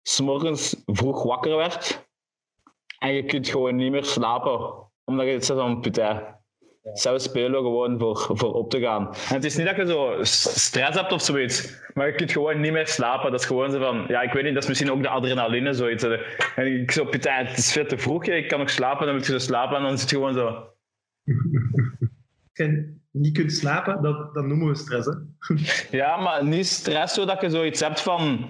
s'morgens 0.01 0.83
vroeg 0.85 1.23
wakker 1.23 1.55
werd 1.55 2.07
en 2.99 3.13
je 3.13 3.25
kunt 3.25 3.49
gewoon 3.49 3.75
niet 3.75 3.91
meer 3.91 4.05
slapen, 4.05 4.73
omdat 5.05 5.25
je 5.25 5.31
het 5.31 5.45
zegt 5.45 5.59
van 5.59 5.81
putain. 5.81 6.33
Zelf 6.93 7.21
spelen 7.21 7.61
gewoon 7.61 7.99
voor, 7.99 8.17
voor 8.33 8.53
op 8.53 8.69
te 8.69 8.79
gaan. 8.79 9.07
En 9.07 9.35
het 9.35 9.43
is 9.43 9.57
niet 9.57 9.65
dat 9.65 9.75
je 9.75 9.85
zo 9.85 10.17
stress 10.21 10.99
hebt 10.99 11.11
of 11.11 11.21
zoiets, 11.21 11.87
maar 11.93 12.07
je 12.07 12.15
kunt 12.15 12.31
gewoon 12.31 12.59
niet 12.59 12.71
meer 12.71 12.87
slapen. 12.87 13.31
Dat 13.31 13.39
is 13.39 13.45
gewoon 13.45 13.71
zo 13.71 13.79
van, 13.79 14.05
ja, 14.07 14.21
ik 14.21 14.33
weet 14.33 14.43
niet, 14.43 14.53
dat 14.53 14.63
is 14.63 14.69
misschien 14.69 14.91
ook 14.91 15.01
de 15.01 15.09
adrenaline 15.09 15.73
zoiets. 15.73 16.03
En 16.55 16.81
ik 16.81 16.91
zo, 16.91 17.05
putain, 17.05 17.45
het 17.45 17.57
is 17.57 17.71
veel 17.71 17.85
te 17.85 17.97
vroeg, 17.97 18.25
ik 18.25 18.47
kan 18.47 18.59
nog 18.59 18.69
slapen, 18.69 19.05
dan 19.05 19.15
moet 19.15 19.25
je 19.25 19.31
zo 19.31 19.37
slapen 19.39 19.77
en 19.77 19.83
dan 19.83 19.97
zit 19.97 20.09
je 20.09 20.15
gewoon 20.15 20.33
zo. 20.33 20.73
Als 22.57 22.67
je 22.67 22.97
niet 23.11 23.33
kunt 23.33 23.51
slapen, 23.51 24.01
dat, 24.01 24.33
dat 24.33 24.45
noemen 24.45 24.67
we 24.67 24.75
stress, 24.75 25.07
hè? 25.07 25.13
Ja, 25.97 26.17
maar 26.17 26.45
niet 26.45 26.67
stress 26.67 27.13
zodat 27.13 27.41
je 27.41 27.49
zoiets 27.49 27.79
hebt 27.79 28.01
van 28.01 28.49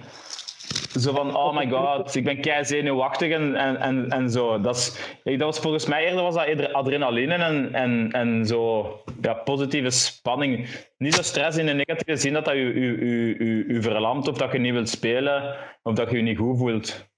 zo 0.98 1.12
van, 1.12 1.36
oh 1.36 1.56
my 1.56 1.70
god, 1.70 2.14
ik 2.14 2.24
ben 2.24 2.40
kei 2.40 2.64
zenuwachtig 2.64 3.32
en, 3.32 3.54
en, 3.54 3.76
en, 3.76 4.08
en 4.08 4.30
zo. 4.30 4.60
Dat, 4.60 4.76
is, 4.76 5.16
dat 5.24 5.40
was 5.40 5.58
volgens 5.58 5.86
mij 5.86 6.04
eerder 6.04 6.22
was 6.22 6.34
dat 6.34 6.46
eerder 6.46 6.72
adrenaline 6.72 7.34
en, 7.34 7.74
en, 7.74 8.12
en 8.12 8.46
zo 8.46 8.90
ja, 9.20 9.34
positieve 9.34 9.90
spanning. 9.90 10.68
Niet 10.98 11.14
zo 11.14 11.22
stress 11.22 11.58
in 11.58 11.66
de 11.66 11.72
negatieve 11.72 12.16
zin 12.16 12.32
dat 12.32 12.44
dat 12.44 12.54
je, 12.54 12.80
je, 12.80 13.04
je, 13.04 13.64
je, 13.74 13.82
verlamt 13.82 14.28
of 14.28 14.36
dat 14.36 14.52
je 14.52 14.58
niet 14.58 14.72
wilt 14.72 14.88
spelen 14.88 15.56
of 15.82 15.94
dat 15.94 16.10
je 16.10 16.16
je 16.16 16.22
niet 16.22 16.38
goed 16.38 16.58
voelt. 16.58 17.08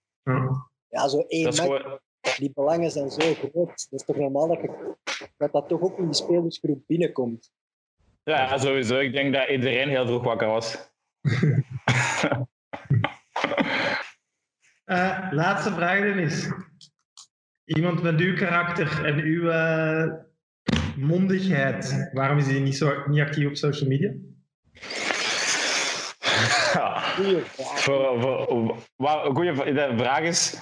Ja, 0.89 1.09
zo 1.09 1.19
één 1.19 1.45
match, 1.45 1.61
gewoon... 1.61 1.99
die 2.21 2.53
belangen 2.55 2.91
zijn 2.91 3.11
zo 3.11 3.35
groot. 3.35 3.53
Dat 3.91 4.01
is 4.01 4.05
toch 4.05 4.17
normaal 4.17 4.49
dat, 4.49 4.61
je, 4.61 4.95
dat 5.37 5.53
dat 5.53 5.69
toch 5.69 5.81
ook 5.81 5.99
in 5.99 6.05
die 6.05 6.15
spelersgroep 6.15 6.83
binnenkomt. 6.87 7.51
Ja, 8.23 8.59
sowieso. 8.59 8.99
Ik 8.99 9.13
denk 9.13 9.35
dat 9.35 9.49
iedereen 9.49 9.89
heel 9.89 10.07
vroeg 10.07 10.25
wakker 10.25 10.49
was. 10.49 10.91
Uh, 14.87 15.29
laatste 15.31 15.73
vraag 15.73 16.01
dan 16.01 16.19
is: 16.19 16.51
iemand 17.65 18.03
met 18.03 18.21
uw 18.21 18.35
karakter 18.35 19.05
en 19.05 19.19
uw 19.19 19.51
uh, 19.51 20.13
mondigheid, 20.97 22.11
waarom 22.13 22.39
is 22.39 22.47
hij 22.47 22.61
niet, 22.61 22.77
zo, 22.77 23.09
niet 23.09 23.21
actief 23.21 23.47
op 23.47 23.57
social 23.57 23.89
media? 23.89 24.13
Ja, 26.73 27.01
voor, 27.57 28.21
voor, 28.21 29.35
goeie, 29.35 29.53
de 29.55 29.95
vraag 29.97 30.21
is 30.21 30.59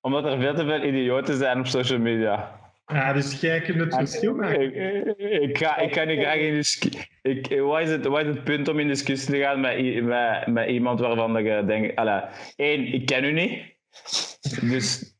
omdat 0.00 0.24
er 0.24 0.38
veel 0.38 0.54
te 0.54 0.64
veel 0.64 0.82
idioten 0.82 1.36
zijn 1.36 1.58
op 1.58 1.66
social 1.66 1.98
media. 1.98 2.58
Ja, 2.86 3.12
dus 3.12 3.40
jij 3.40 3.60
kunt 3.60 3.80
het 3.80 3.94
verschil 3.94 4.34
maken. 4.34 4.62
Ik, 4.62 5.18
ik, 5.18 5.58
ga, 5.58 5.78
ik 5.78 5.94
ga 5.94 6.04
graag 6.04 6.36
in 6.36 6.54
discussie. 6.54 7.08
Ik, 7.22 7.60
wat, 7.60 7.80
is 7.80 7.90
het, 7.90 8.06
wat 8.06 8.20
is 8.20 8.26
het 8.26 8.44
punt 8.44 8.68
om 8.68 8.78
in 8.78 8.88
discussie 8.88 9.34
te 9.34 9.40
gaan 9.40 9.60
met, 9.60 10.02
met, 10.04 10.46
met 10.46 10.68
iemand 10.68 11.00
waarvan 11.00 11.44
je 11.44 11.64
denkt... 11.66 11.96
Alla, 11.96 12.30
één, 12.56 12.92
ik 12.92 13.06
ken 13.06 13.24
u 13.24 13.32
niet. 13.32 13.62
Dus 14.60 15.16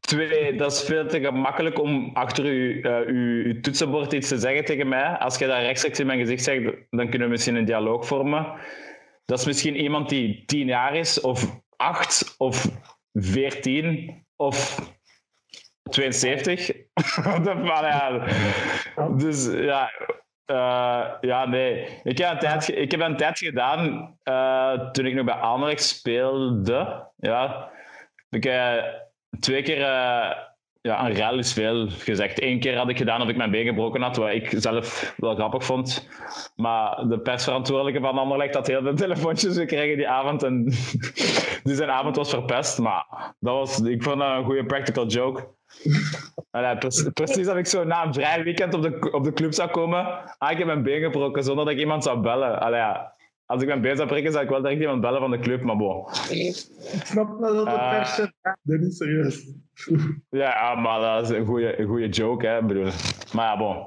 twee, 0.00 0.54
dat 0.54 0.72
is 0.72 0.82
veel 0.82 1.06
te 1.06 1.20
gemakkelijk 1.20 1.80
om 1.80 2.10
achter 2.14 2.44
uw, 2.44 2.70
uh, 2.70 2.98
uw, 3.06 3.44
uw 3.44 3.60
toetsenbord 3.60 4.12
iets 4.12 4.28
te 4.28 4.38
zeggen 4.38 4.64
tegen 4.64 4.88
mij. 4.88 5.08
Als 5.08 5.38
je 5.38 5.46
dat 5.46 5.58
rechtstreeks 5.58 6.00
in 6.00 6.06
mijn 6.06 6.18
gezicht 6.18 6.44
zegt, 6.44 6.62
dan 6.90 7.08
kunnen 7.08 7.26
we 7.28 7.32
misschien 7.32 7.54
een 7.54 7.64
dialoog 7.64 8.06
vormen. 8.06 8.52
Dat 9.24 9.38
is 9.38 9.46
misschien 9.46 9.76
iemand 9.76 10.08
die 10.08 10.42
tien 10.46 10.66
jaar 10.66 10.96
is, 10.96 11.20
of 11.20 11.60
acht, 11.76 12.34
of 12.38 12.66
veertien, 13.14 14.24
of 14.36 14.80
72. 15.90 16.66
ja. 17.84 19.08
Dus 19.16 19.46
ja, 19.46 19.90
uh, 20.46 21.10
ja, 21.20 21.46
nee. 21.46 22.00
Ik 22.02 22.18
heb 22.18 22.30
een 22.30 22.38
tijd, 22.38 22.68
ik 22.68 22.90
heb 22.90 23.00
een 23.00 23.16
tijd 23.16 23.38
gedaan 23.38 24.16
uh, 24.24 24.90
toen 24.90 25.06
ik 25.06 25.14
nog 25.14 25.24
bij 25.24 25.34
Anderlecht 25.34 25.82
speelde. 25.82 27.10
Ja. 27.16 27.70
Ik 28.30 28.44
heb 28.44 28.84
twee 29.40 29.62
keer 29.62 29.78
uh, 29.78 30.30
ja, 30.88 31.06
een 31.06 31.16
ruil 31.16 31.38
is 31.38 31.52
veel 31.52 31.88
gezegd. 31.88 32.42
Eén 32.42 32.60
keer 32.60 32.76
had 32.76 32.88
ik 32.88 32.96
gedaan 32.96 33.18
dat 33.18 33.28
ik 33.28 33.36
mijn 33.36 33.50
been 33.50 33.66
gebroken 33.66 34.02
had, 34.02 34.16
wat 34.16 34.30
ik 34.30 34.54
zelf 34.56 35.14
wel 35.16 35.34
grappig 35.34 35.64
vond. 35.64 36.08
Maar 36.56 37.08
de 37.08 37.18
persverantwoordelijke 37.18 38.00
van 38.00 38.18
Anderlecht 38.18 38.54
had 38.54 38.66
heel 38.66 38.82
veel 38.82 38.94
telefoontjes 38.94 39.56
gekregen 39.56 39.96
die 39.96 40.08
avond. 40.08 40.42
En 40.42 40.64
dus 41.64 41.76
zijn 41.76 41.90
avond 41.90 42.16
was 42.16 42.30
verpest. 42.30 42.78
Maar 42.78 43.06
dat 43.40 43.54
was, 43.54 43.80
ik 43.80 44.02
vond 44.02 44.18
dat 44.18 44.36
een 44.36 44.44
goede 44.44 44.64
practical 44.64 45.06
joke. 45.06 45.48
Precies 47.14 47.46
dat 47.46 47.56
ik 47.56 47.66
zo 47.66 47.84
na 47.84 48.04
een 48.04 48.14
vrij 48.14 48.42
weekend 48.44 48.74
op 48.74 48.82
de, 48.82 49.10
op 49.12 49.24
de 49.24 49.32
club 49.32 49.52
zou 49.54 49.70
komen. 49.70 50.06
Ah, 50.38 50.50
ik 50.50 50.58
heb 50.58 50.66
mijn 50.66 50.82
been 50.82 51.02
gebroken 51.02 51.44
zonder 51.44 51.64
dat 51.64 51.74
ik 51.74 51.80
iemand 51.80 52.04
zou 52.04 52.20
bellen. 52.20 52.60
Allee. 52.60 53.12
Als 53.46 53.62
ik 53.62 53.80
been 53.80 53.96
zou 53.96 54.08
prikken, 54.08 54.32
zou 54.32 54.44
ik 54.44 54.50
wel 54.50 54.62
direct 54.62 54.80
iemand 54.80 55.00
bellen 55.00 55.20
van 55.20 55.30
de 55.30 55.38
club, 55.38 55.62
maar 55.62 55.76
bon. 55.76 56.06
Ik 56.30 56.54
snap 57.04 57.38
wel 57.40 57.54
dat 57.54 57.66
het 57.66 57.74
uh, 57.76 57.90
persen... 57.90 58.34
Dat 58.62 58.80
is 58.80 58.96
serieus. 58.96 59.52
Ja, 60.30 60.74
maar 60.74 61.00
dat 61.00 61.30
is 61.30 61.36
een 61.36 61.46
goede, 61.46 61.80
een 61.80 61.86
goede 61.86 62.08
joke, 62.08 62.46
hè, 62.46 62.62
bedoel. 62.62 62.90
Maar 63.32 63.46
ja, 63.46 63.56
bon. 63.56 63.86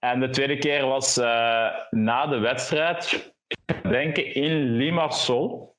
En 0.00 0.20
de 0.20 0.30
tweede 0.30 0.58
keer 0.58 0.86
was 0.86 1.18
uh, 1.18 1.66
na 1.90 2.26
de 2.26 2.38
wedstrijd, 2.38 3.34
denk 3.82 4.16
ik, 4.16 4.34
in 4.34 4.76
Limassol. 4.76 5.74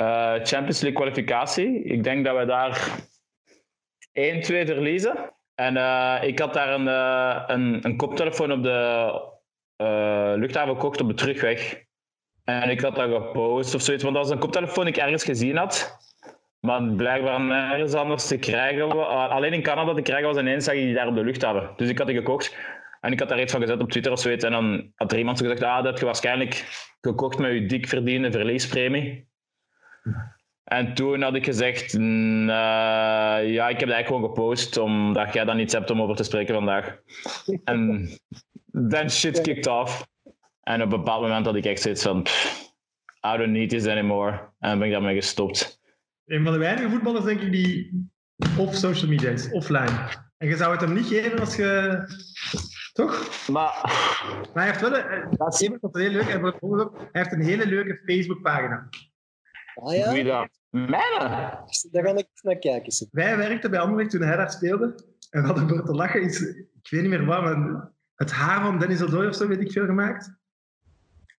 Uh, 0.00 0.32
Champions 0.32 0.80
League 0.80 0.92
kwalificatie. 0.92 1.82
Ik 1.82 2.04
denk 2.04 2.24
dat 2.24 2.36
we 2.36 2.44
daar 2.44 2.90
1, 4.12 4.40
2 4.40 4.66
verliezen. 4.66 5.32
En 5.54 5.76
uh, 5.76 6.18
ik 6.22 6.38
had 6.38 6.54
daar 6.54 6.74
een, 6.74 6.86
een, 7.56 7.86
een 7.86 7.96
koptelefoon 7.96 8.52
op 8.52 8.62
de 8.62 9.31
uh, 9.82 10.32
luchthaven 10.36 10.74
gekocht 10.74 11.00
op 11.00 11.08
de 11.08 11.14
terugweg. 11.14 11.84
En 12.44 12.70
ik 12.70 12.80
had 12.80 12.96
dat 12.96 13.10
gepost 13.10 13.74
of 13.74 13.80
zoiets, 13.80 14.02
want 14.02 14.14
dat 14.14 14.24
was 14.24 14.32
een 14.32 14.40
koptelefoon 14.40 14.84
die 14.84 14.94
ik 14.94 15.00
ergens 15.00 15.24
gezien 15.24 15.56
had. 15.56 15.96
Maar 16.60 16.82
blijkbaar 16.82 17.40
nergens 17.40 17.94
anders 17.94 18.26
te 18.26 18.38
krijgen. 18.38 19.08
Alleen 19.30 19.52
in 19.52 19.62
Canada 19.62 19.94
te 19.94 20.02
krijgen 20.02 20.26
was 20.26 20.36
ineens 20.38 20.64
zag 20.64 20.74
je 20.74 20.80
die 20.80 20.94
daar 20.94 21.06
op 21.06 21.14
de 21.14 21.24
luchthaven. 21.24 21.70
Dus 21.76 21.88
ik 21.88 21.98
had 21.98 22.06
die 22.06 22.16
gekocht. 22.16 22.56
En 23.00 23.12
ik 23.12 23.18
had 23.18 23.28
daar 23.28 23.40
iets 23.40 23.52
van 23.52 23.60
gezet 23.60 23.80
op 23.80 23.90
Twitter 23.90 24.12
of 24.12 24.20
zoiets. 24.20 24.44
En 24.44 24.52
dan 24.52 24.92
had 24.94 25.12
er 25.12 25.18
iemand 25.18 25.38
gezegd, 25.38 25.62
ah, 25.62 25.76
dat 25.76 25.84
heb 25.84 25.98
je 25.98 26.04
waarschijnlijk 26.04 26.64
gekocht 27.00 27.38
met 27.38 27.52
je 27.52 27.66
dik 27.66 27.88
verdiende 27.88 28.32
verliespremie. 28.32 29.28
En 30.64 30.94
toen 30.94 31.22
had 31.22 31.34
ik 31.34 31.44
gezegd, 31.44 31.98
mm, 31.98 32.48
uh, 32.48 32.54
ja, 33.52 33.68
ik 33.68 33.80
heb 33.80 33.88
het 33.88 33.90
eigenlijk 33.90 34.06
gewoon 34.06 34.22
gepost, 34.22 34.76
omdat 34.76 35.32
jij 35.32 35.44
dan 35.44 35.58
iets 35.58 35.72
hebt 35.72 35.90
om 35.90 36.02
over 36.02 36.16
te 36.16 36.22
spreken 36.22 36.54
vandaag. 36.54 36.96
en 37.64 38.08
then 38.88 39.10
shit 39.10 39.40
kicked 39.40 39.66
off. 39.66 40.06
En 40.62 40.82
op 40.82 40.92
een 40.92 40.98
bepaald 40.98 41.22
moment 41.22 41.46
had 41.46 41.54
ik 41.54 41.64
echt 41.64 41.82
zoiets 41.82 42.02
van, 42.02 42.26
I 43.26 43.36
don't 43.36 43.50
need 43.50 43.68
this 43.68 43.86
anymore. 43.86 44.30
En 44.30 44.68
dan 44.68 44.78
ben 44.78 44.86
ik 44.86 44.92
daarmee 44.92 45.14
gestopt. 45.14 45.80
Een 46.26 46.44
van 46.44 46.52
de 46.52 46.58
weinige 46.58 46.90
voetballers, 46.90 47.24
denk 47.24 47.40
ik, 47.40 47.52
die 47.52 48.08
op 48.58 48.72
social 48.72 49.10
media 49.10 49.30
is, 49.30 49.50
offline. 49.50 50.08
En 50.36 50.48
je 50.48 50.56
zou 50.56 50.72
het 50.72 50.80
hem 50.80 50.92
niet 50.92 51.06
geven 51.06 51.40
als 51.40 51.56
je... 51.56 52.00
Toch? 52.92 53.48
Maar... 53.48 53.80
Maar 54.54 54.64
hij 54.64 54.66
heeft 54.66 54.80
wel 54.80 54.96
een, 54.96 55.36
dat 55.36 55.54
is 55.54 55.60
heel 55.60 55.78
leuk. 56.10 56.24
Hij 56.24 57.22
heeft 57.22 57.32
een 57.32 57.42
hele 57.42 57.66
leuke 57.66 58.02
Facebookpagina. 58.06 58.88
Ah 59.74 59.96
ja? 59.96 60.12
Wie 60.12 60.24
dat? 60.24 60.48
Mijne? 60.70 60.98
Daar 61.90 62.04
ga 62.04 62.10
ik 62.10 62.16
eens 62.16 62.42
naar 62.42 62.58
kijken. 62.58 63.08
Wij 63.10 63.36
werkten 63.36 63.70
bij 63.70 63.80
Anderlecht 63.80 64.10
toen 64.10 64.22
hij 64.22 64.36
daar 64.36 64.50
speelde. 64.50 64.94
En 65.30 65.40
we 65.40 65.46
hadden 65.46 65.68
voor 65.68 65.84
te 65.84 65.92
lachen 65.92 66.24
iets, 66.24 66.40
ik 66.40 66.88
weet 66.90 67.00
niet 67.00 67.10
meer 67.10 67.24
wat, 67.24 67.42
maar 67.42 67.90
het 68.14 68.30
haar 68.30 68.62
van 68.62 68.78
Dennis 68.78 69.02
Odoi 69.02 69.28
of 69.28 69.34
zo, 69.34 69.48
weet 69.48 69.60
ik 69.60 69.72
veel, 69.72 69.86
gemaakt. 69.86 70.40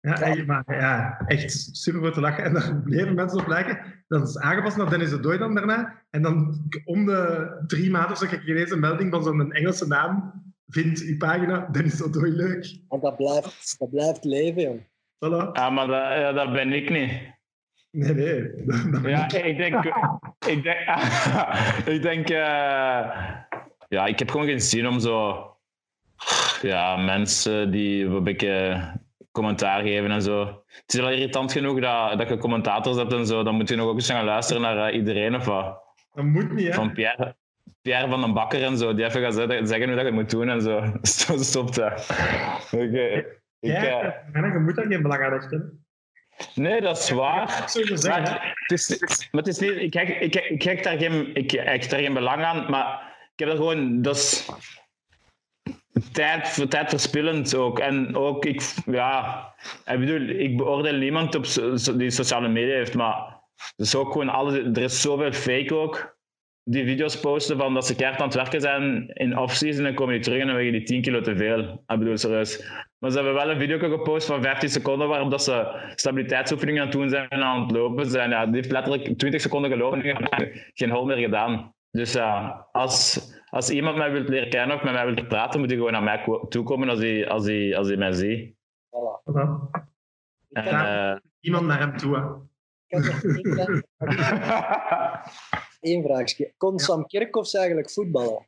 Ja, 0.00 0.26
ja. 0.26 0.44
maar 0.44 0.64
ja, 0.66 1.18
echt 1.26 1.68
super 1.72 2.00
voor 2.00 2.12
te 2.12 2.20
lachen. 2.20 2.44
En 2.44 2.52
daar 2.52 2.82
bleven 2.82 3.14
mensen 3.14 3.40
op 3.40 3.46
lijken. 3.46 4.04
Dat 4.08 4.28
is 4.28 4.38
aangepast 4.38 4.76
naar 4.76 4.90
Dennis 4.90 5.12
Odoi 5.12 5.38
dan 5.38 5.54
daarna. 5.54 6.02
En 6.10 6.22
dan 6.22 6.62
om 6.84 7.06
de 7.06 7.62
drie 7.66 7.90
maanden 7.90 8.10
of 8.10 8.18
zo 8.18 8.26
krijg 8.26 8.44
je 8.44 8.50
ineens 8.50 8.70
een 8.70 8.80
melding 8.80 9.12
van 9.12 9.22
zo'n 9.22 9.52
Engelse 9.52 9.86
naam. 9.86 10.32
Vindt 10.66 11.00
uw 11.00 11.16
pagina 11.16 11.68
Dennis 11.72 12.02
Odoi 12.02 12.30
leuk. 12.30 12.78
Want 12.88 13.02
dat 13.02 13.16
blijft, 13.16 13.78
dat 13.78 13.90
blijft 13.90 14.24
leven, 14.24 14.62
jong. 14.62 14.80
Voilà. 15.24 15.52
Ja, 15.52 15.70
maar 15.70 15.86
dat, 15.86 16.18
ja, 16.18 16.32
dat 16.32 16.52
ben 16.52 16.72
ik 16.72 16.90
niet. 16.90 17.10
Nee, 17.92 18.14
nee. 18.14 18.50
Ja, 19.10 19.32
ik 19.32 19.56
denk... 19.56 19.84
ik 20.46 20.62
denk, 20.62 20.76
ik 21.94 22.02
denk 22.02 22.30
uh, 22.30 22.38
ja, 23.88 24.06
ik 24.06 24.18
heb 24.18 24.30
gewoon 24.30 24.46
geen 24.46 24.60
zin 24.60 24.86
om 24.86 25.00
zo... 25.00 25.46
Ja, 26.62 26.96
mensen 26.96 27.70
die 27.70 28.04
een 28.04 28.24
beetje 28.24 28.80
commentaar 29.32 29.82
geven 29.82 30.10
en 30.10 30.22
zo. 30.22 30.44
Het 30.66 30.94
is 30.94 31.00
wel 31.00 31.10
irritant 31.10 31.52
genoeg 31.52 31.80
dat, 31.80 32.18
dat 32.18 32.28
je 32.28 32.38
commentators 32.38 32.96
hebt 32.96 33.12
en 33.12 33.26
zo. 33.26 33.42
Dan 33.42 33.54
moet 33.54 33.68
je 33.68 33.76
nog 33.76 33.86
ook 33.86 33.94
eens 33.94 34.10
gaan 34.10 34.24
luisteren 34.24 34.62
naar 34.62 34.88
eh, 34.88 34.94
iedereen 34.94 35.34
of 35.34 35.44
wat. 35.44 35.80
Dat 36.14 36.24
moet 36.24 36.52
niet, 36.52 36.66
hè? 36.66 36.72
Van 36.72 36.92
Pierre, 36.92 37.36
Pierre 37.82 38.08
van 38.08 38.20
den 38.20 38.32
Bakker 38.32 38.62
en 38.62 38.76
zo, 38.76 38.94
die 38.94 39.04
even 39.04 39.22
gaat 39.22 39.34
zeggen, 39.34 39.86
hoe 39.86 39.94
dat 39.94 39.98
je 39.98 40.04
het 40.04 40.14
moet 40.14 40.30
doen 40.30 40.48
en 40.48 40.62
zo. 40.62 40.82
Stop, 41.02 41.74
dat. 41.74 42.08
Ik, 42.70 42.92
eh, 42.92 43.16
ik, 43.16 43.40
Ja, 43.60 44.02
eh, 44.32 44.52
je 44.52 44.58
moet 44.58 44.76
daar 44.76 44.86
geen 44.86 45.02
belang 45.02 45.24
aan 45.24 45.32
hechten. 45.32 45.84
Nee, 46.54 46.80
dat 46.80 46.98
is 46.98 47.10
waar. 47.10 47.70
Zo 47.70 47.80
gezegd, 47.82 48.28
hè? 48.28 48.34
Maar 48.34 48.56
het 48.66 48.70
is, 48.70 48.98
maar 49.30 49.42
het 49.42 49.46
is 49.46 49.58
niet, 49.58 49.70
ik 49.70 49.94
ik, 49.94 50.34
ik, 50.34 50.62
hecht 50.62 50.84
daar 50.84 50.98
geen, 50.98 51.34
ik 51.34 51.50
hecht 51.50 51.90
daar 51.90 52.00
geen 52.00 52.14
belang 52.14 52.42
aan, 52.42 52.70
maar 52.70 53.14
ik 53.32 53.38
heb 53.38 53.48
er 53.48 53.56
gewoon, 53.56 54.02
dat 54.02 54.16
is 54.16 54.48
tijd, 56.12 56.70
tijdverspillend 56.70 57.54
ook. 57.54 57.78
En 57.78 58.16
ook, 58.16 58.44
ik, 58.44 58.62
ja, 58.86 59.46
ik 59.84 59.98
bedoel, 59.98 60.28
ik 60.28 60.56
beoordeel 60.56 60.96
niemand 60.96 61.34
op 61.34 61.44
die 61.98 62.10
sociale 62.10 62.48
media 62.48 62.74
heeft, 62.74 62.94
maar 62.94 63.40
het 63.76 63.86
is 63.86 63.94
ook 63.94 64.12
gewoon 64.12 64.28
alles, 64.28 64.54
er 64.54 64.82
is 64.82 65.00
zoveel 65.00 65.32
fake 65.32 65.74
ook. 65.74 66.16
Die 66.64 66.84
video's 66.84 67.20
posten 67.20 67.58
van 67.58 67.74
dat 67.74 67.86
ze 67.86 67.94
keihard 67.94 68.20
aan 68.20 68.26
het 68.26 68.36
werken 68.36 68.60
zijn 68.60 69.08
in 69.08 69.38
off-season 69.38 69.84
en 69.86 69.94
komen 69.94 70.14
die 70.14 70.22
terug 70.22 70.40
en 70.40 70.46
dan 70.46 70.56
wegen 70.56 70.72
die 70.72 70.82
10 70.82 71.02
kilo 71.02 71.20
te 71.20 71.36
veel. 71.36 71.58
Ik 71.86 71.98
bedoel, 71.98 72.16
serieus. 72.16 72.70
Maar 72.98 73.10
ze 73.10 73.16
hebben 73.16 73.34
wel 73.34 73.50
een 73.50 73.58
video 73.58 73.78
gepost 73.78 74.26
van 74.26 74.42
15 74.42 74.68
seconden 74.68 75.08
waarop 75.08 75.30
dat 75.30 75.42
ze 75.42 75.80
stabiliteitsoefeningen 75.94 76.80
aan 76.82 76.88
het 76.88 76.96
doen 76.96 77.08
zijn 77.08 77.28
en 77.28 77.42
aan 77.42 77.60
het 77.62 77.70
lopen 77.70 78.06
zijn. 78.10 78.30
Ja, 78.30 78.44
die 78.46 78.54
heeft 78.54 78.70
letterlijk 78.70 79.18
20 79.18 79.40
seconden 79.40 79.70
gelopen 79.70 80.02
en 80.02 80.28
geen 80.74 80.90
hol 80.90 81.04
meer 81.04 81.16
gedaan. 81.16 81.74
Dus 81.90 82.12
ja, 82.12 82.66
als, 82.72 83.20
als 83.50 83.70
iemand 83.70 83.96
mij 83.96 84.12
wil 84.12 84.22
leren 84.22 84.48
kennen 84.50 84.76
of 84.76 84.82
met 84.82 84.92
mij 84.92 85.14
wil 85.14 85.26
praten, 85.26 85.60
moet 85.60 85.68
hij 85.68 85.78
gewoon 85.78 85.92
naar 85.92 86.02
mij 86.02 86.22
ko- 86.22 86.46
toekomen 86.48 86.88
als 86.88 86.98
hij, 86.98 87.28
als 87.28 87.46
hij, 87.46 87.76
als 87.76 87.88
hij 87.88 87.96
mij 87.96 88.12
ziet. 88.12 88.54
Voilà. 88.90 89.70
En, 90.52 90.64
eh, 90.66 91.16
Iemand 91.40 91.66
naar 91.66 91.78
hem 91.78 91.96
toe, 91.96 92.16
hè? 92.16 92.22
Één 95.82 95.94
één 95.94 96.02
vraagje. 96.02 96.52
Kon 96.56 96.78
Sam 96.78 97.06
Kerkhoffs 97.06 97.54
eigenlijk 97.54 97.90
voetballen? 97.90 98.46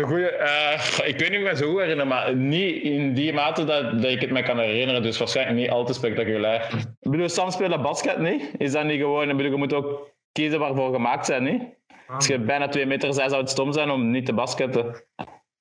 Goeie, 0.00 0.28
eh, 0.28 1.08
ik 1.08 1.18
weet 1.18 1.30
niet 1.30 1.40
of 1.40 1.44
ik 1.44 1.50
me 1.50 1.56
zo 1.56 1.70
goed 1.70 1.80
herinner, 1.80 2.06
maar 2.06 2.36
niet 2.36 2.82
in 2.82 3.14
die 3.14 3.32
mate 3.32 3.64
dat, 3.64 3.92
dat 4.02 4.10
ik 4.10 4.20
het 4.20 4.30
me 4.30 4.42
kan 4.42 4.58
herinneren. 4.58 5.02
Dus 5.02 5.18
waarschijnlijk 5.18 5.58
niet 5.58 5.70
al 5.70 5.84
te 5.84 5.92
spectaculair. 5.92 6.86
Ik 7.00 7.10
bedoel, 7.10 7.28
Sam 7.28 7.50
speelt 7.50 7.82
basket 7.82 8.18
niet. 8.18 8.50
Is 8.58 8.72
dat 8.72 8.84
niet 8.84 9.00
gewoon? 9.00 9.30
Ik 9.30 9.36
bedoel, 9.36 9.52
je 9.52 9.58
moet 9.58 9.72
ook 9.72 10.10
kiezen 10.32 10.58
waarvoor 10.58 10.92
gemaakt 10.92 11.26
zijn, 11.26 11.42
niet? 11.42 11.62
Als 12.06 12.26
je 12.26 12.38
bijna 12.38 12.68
twee 12.68 12.86
meter 12.86 13.14
bent, 13.14 13.30
zou 13.30 13.40
het 13.40 13.50
stom 13.50 13.72
zijn 13.72 13.90
om 13.90 14.10
niet 14.10 14.26
te 14.26 14.32
basketten. 14.32 15.04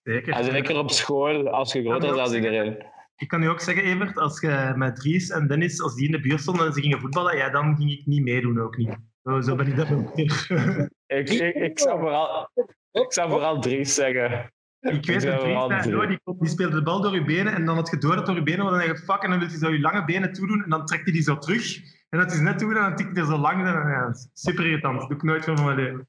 Zeker. 0.04 0.34
En 0.34 0.44
zeker 0.44 0.78
op 0.78 0.92
school, 0.92 1.50
als 1.50 1.74
je 1.74 1.82
groter 1.82 2.14
bent 2.14 2.26
dan 2.26 2.36
iedereen. 2.36 2.86
Ik 3.16 3.28
kan 3.28 3.44
u 3.44 3.48
ook 3.48 3.60
zeggen, 3.60 3.84
Evert, 3.84 4.18
als 4.18 4.42
je 4.42 4.74
met 4.76 4.96
Dries 4.96 5.30
en 5.30 5.48
Dennis, 5.48 5.82
als 5.82 5.96
die 5.96 6.06
in 6.06 6.12
de 6.12 6.20
buurt 6.20 6.42
stonden 6.42 6.66
en 6.66 6.74
ze 6.74 6.82
gingen 6.82 7.00
voetballen, 7.00 7.38
ja, 7.38 7.50
dan 7.50 7.76
ging 7.78 7.92
ik 7.92 8.06
niet 8.06 8.24
meedoen, 8.24 8.62
ook 8.62 8.78
niet. 8.78 8.98
Zo, 9.24 9.42
zo 9.42 9.56
ben 9.56 9.68
ik 9.68 9.76
dat 9.76 9.92
ook 9.92 10.16
weer. 10.16 10.50
Ik, 11.12 11.30
ik, 11.30 11.56
ik, 11.56 11.80
zou 11.80 12.00
vooral, 12.00 12.50
ik 12.92 13.14
zou 13.14 13.30
vooral 13.30 13.60
Dries 13.60 13.94
zeggen. 13.94 14.54
Ik 14.80 15.06
weet 15.06 15.22
dat 15.22 15.40
Dries, 15.40 15.84
zo, 15.84 16.06
die, 16.06 16.20
die 16.40 16.50
speelde 16.50 16.76
de 16.76 16.84
bal 16.84 17.02
door 17.02 17.14
je 17.14 17.24
benen 17.24 17.54
en 17.54 17.66
dan 17.66 17.76
had 17.76 17.90
je 17.90 17.98
door 17.98 18.16
dat 18.16 18.26
door 18.26 18.36
je 18.36 18.44
benen 18.44 18.66
en 18.66 18.72
dan 18.72 18.80
denk 18.80 18.98
je, 18.98 19.04
fuck, 19.04 19.24
en 19.24 19.30
dan 19.30 19.40
wil 19.40 19.48
hij 19.48 19.58
zo 19.58 19.70
je 19.70 19.80
lange 19.80 20.06
benen 20.06 20.34
toedoen 20.34 20.64
en 20.64 20.70
dan 20.70 20.86
trekt 20.86 21.04
hij 21.04 21.14
die 21.14 21.22
zo 21.22 21.38
terug. 21.38 21.78
En 22.10 22.20
dat 22.20 22.32
is 22.32 22.40
net 22.40 22.60
toe 22.60 22.76
en 22.76 22.82
dan 22.82 22.96
tikt 22.96 23.16
hij 23.16 23.26
zo 23.26 23.38
lang 23.38 23.58
en 23.58 23.74
dan, 23.74 23.90
ja, 23.90 24.14
super 24.34 24.66
irritant. 24.66 25.00
Dat 25.00 25.10
doe 25.10 25.18
ik 25.18 25.24
nooit 25.24 25.44
van 25.44 25.66
mijn 25.66 25.76
leven. 25.76 26.08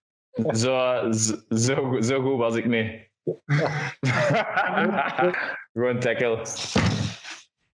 Zo, 0.57 1.13
zo, 1.49 2.01
zo 2.01 2.23
goed 2.23 2.39
was 2.39 2.57
ik 2.57 2.67
niet. 2.67 3.11
Gewoon 5.73 5.99
tackle. 5.99 6.43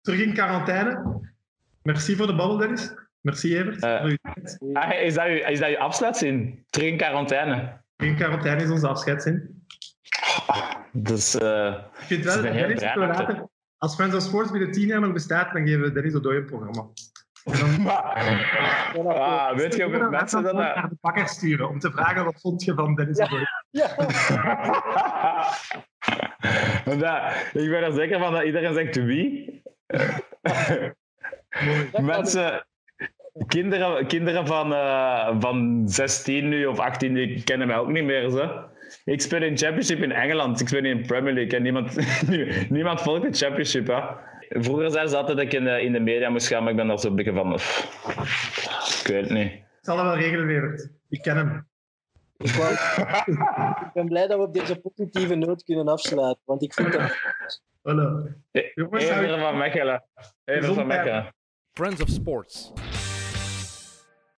Terug 0.01 0.19
in 0.19 0.33
quarantaine. 0.33 1.21
Merci 1.81 2.15
voor 2.15 2.27
de 2.27 2.35
babbel, 2.35 2.57
Dennis. 2.57 2.93
Merci, 3.25 3.57
Evert. 3.57 3.83
Eh. 3.83 4.13
Ah, 4.73 5.01
is, 5.01 5.13
dat 5.13 5.25
je, 5.25 5.39
is 5.39 5.59
dat 5.59 5.69
je 5.69 5.79
afsluitzin? 5.79 6.65
Terug 6.69 6.87
in 6.87 6.97
quarantaine. 6.97 7.81
In 7.97 8.15
quarantaine 8.15 8.63
is 8.63 8.69
onze 8.69 8.87
afscheidszin. 8.87 9.65
Dus, 10.91 11.35
eh, 11.35 11.75
Ik 11.99 12.05
vind 12.05 12.23
Dat 12.23 12.35
wel, 12.35 12.51
heel 12.51 12.67
Dennis, 12.67 12.95
later, 12.95 13.47
als 13.77 13.95
Friends 13.95 14.15
of 14.15 14.21
Sports 14.21 14.51
binnen 14.51 14.71
tien 14.71 14.87
jaar 14.87 14.99
nog 14.99 15.13
bestaat, 15.13 15.53
dan 15.53 15.67
geven 15.67 15.81
we 15.81 15.91
Dennis 15.91 16.15
O'Doy 16.15 16.35
een 16.35 16.45
programma. 16.45 16.87
En 17.43 17.59
dan 17.59 17.81
maar, 17.83 19.13
ah, 19.13 19.55
weet 19.55 19.75
je 19.75 19.83
hoeveel 19.83 20.09
mensen 20.09 20.43
dat... 20.43 20.53
naar 20.53 20.89
de 20.89 20.97
bakker 21.01 21.27
sturen 21.27 21.69
om 21.69 21.79
te 21.79 21.91
vragen 21.91 22.25
wat 22.25 22.41
vond 22.41 22.63
je 22.63 22.73
van 22.73 22.95
Dennis 22.95 23.19
O'Doy. 23.19 23.45
Ja. 23.69 23.95
Want 26.85 27.01
ja, 27.01 27.33
ik 27.33 27.69
ben 27.69 27.83
er 27.83 27.93
zeker 27.93 28.19
van 28.19 28.33
dat 28.33 28.43
iedereen 28.43 28.73
zegt 28.73 28.95
wie. 28.95 29.63
Mensen, 32.01 32.65
kinderen, 33.47 34.07
kinderen 34.07 34.47
van, 34.47 34.73
eh, 34.73 35.35
van 35.39 35.83
16 35.89 36.49
nu 36.49 36.65
of 36.65 36.79
18 36.79 37.13
die 37.13 37.43
kennen 37.43 37.67
mij 37.67 37.77
ook 37.77 37.89
niet 37.91 38.03
meer. 38.03 38.29
Zo. 38.29 38.63
Ik 39.05 39.21
speel 39.21 39.41
in 39.41 39.57
Championship 39.57 39.99
in 40.03 40.11
Engeland, 40.11 40.59
ik 40.61 40.67
speel 40.67 40.81
niet 40.81 40.97
in 40.97 41.05
Premier 41.05 41.33
League 41.33 41.57
en 41.57 41.63
niemand, 41.63 41.95
niemand 42.69 43.01
volgt 43.01 43.21
de 43.21 43.33
Championship. 43.45 43.87
Hè. 43.87 43.99
Vroeger 44.49 44.89
zeiden 44.91 45.09
ze 45.11 45.17
altijd 45.17 45.37
dat 45.37 45.45
ik 45.45 45.53
in 45.53 45.63
de, 45.63 45.81
in 45.81 45.91
de 45.91 45.99
media 45.99 46.29
moest 46.29 46.47
gaan, 46.47 46.61
maar 46.61 46.71
ik 46.71 46.77
ben 46.77 46.87
daar 46.87 46.99
zo'n 46.99 47.15
beetje 47.15 47.33
van. 47.33 47.53
pff, 47.53 49.01
Ik 49.01 49.07
weet 49.13 49.21
het 49.23 49.33
niet. 49.33 49.51
Ik 49.51 49.91
zal 49.91 49.95
dat 49.97 50.05
wel 50.05 50.15
regelen, 50.17 50.49
Evert. 50.49 50.89
Ik 51.09 51.21
ken 51.21 51.37
hem. 51.37 51.67
Ik, 52.37 52.49
wou- 52.51 52.73
ik 53.85 53.91
ben 53.93 54.05
blij 54.05 54.27
dat 54.27 54.37
we 54.37 54.43
op 54.43 54.53
deze 54.53 54.75
positieve 54.79 55.35
noot 55.35 55.63
kunnen 55.63 55.87
afsluiten. 55.87 56.41
Want 56.45 56.63
ik 56.63 56.73
vind 56.73 56.91
dat. 56.91 57.17
Jongens, 58.75 59.05
zou 59.05 59.19
Even 59.23 59.33
ik- 59.35 59.41
van 59.41 59.57
Mechelen. 59.57 60.03
Even 60.45 60.73
van. 60.75 60.87
Mechelen. 60.87 61.33
Friends 61.73 62.01
of 62.01 62.09
Sports. 62.09 62.71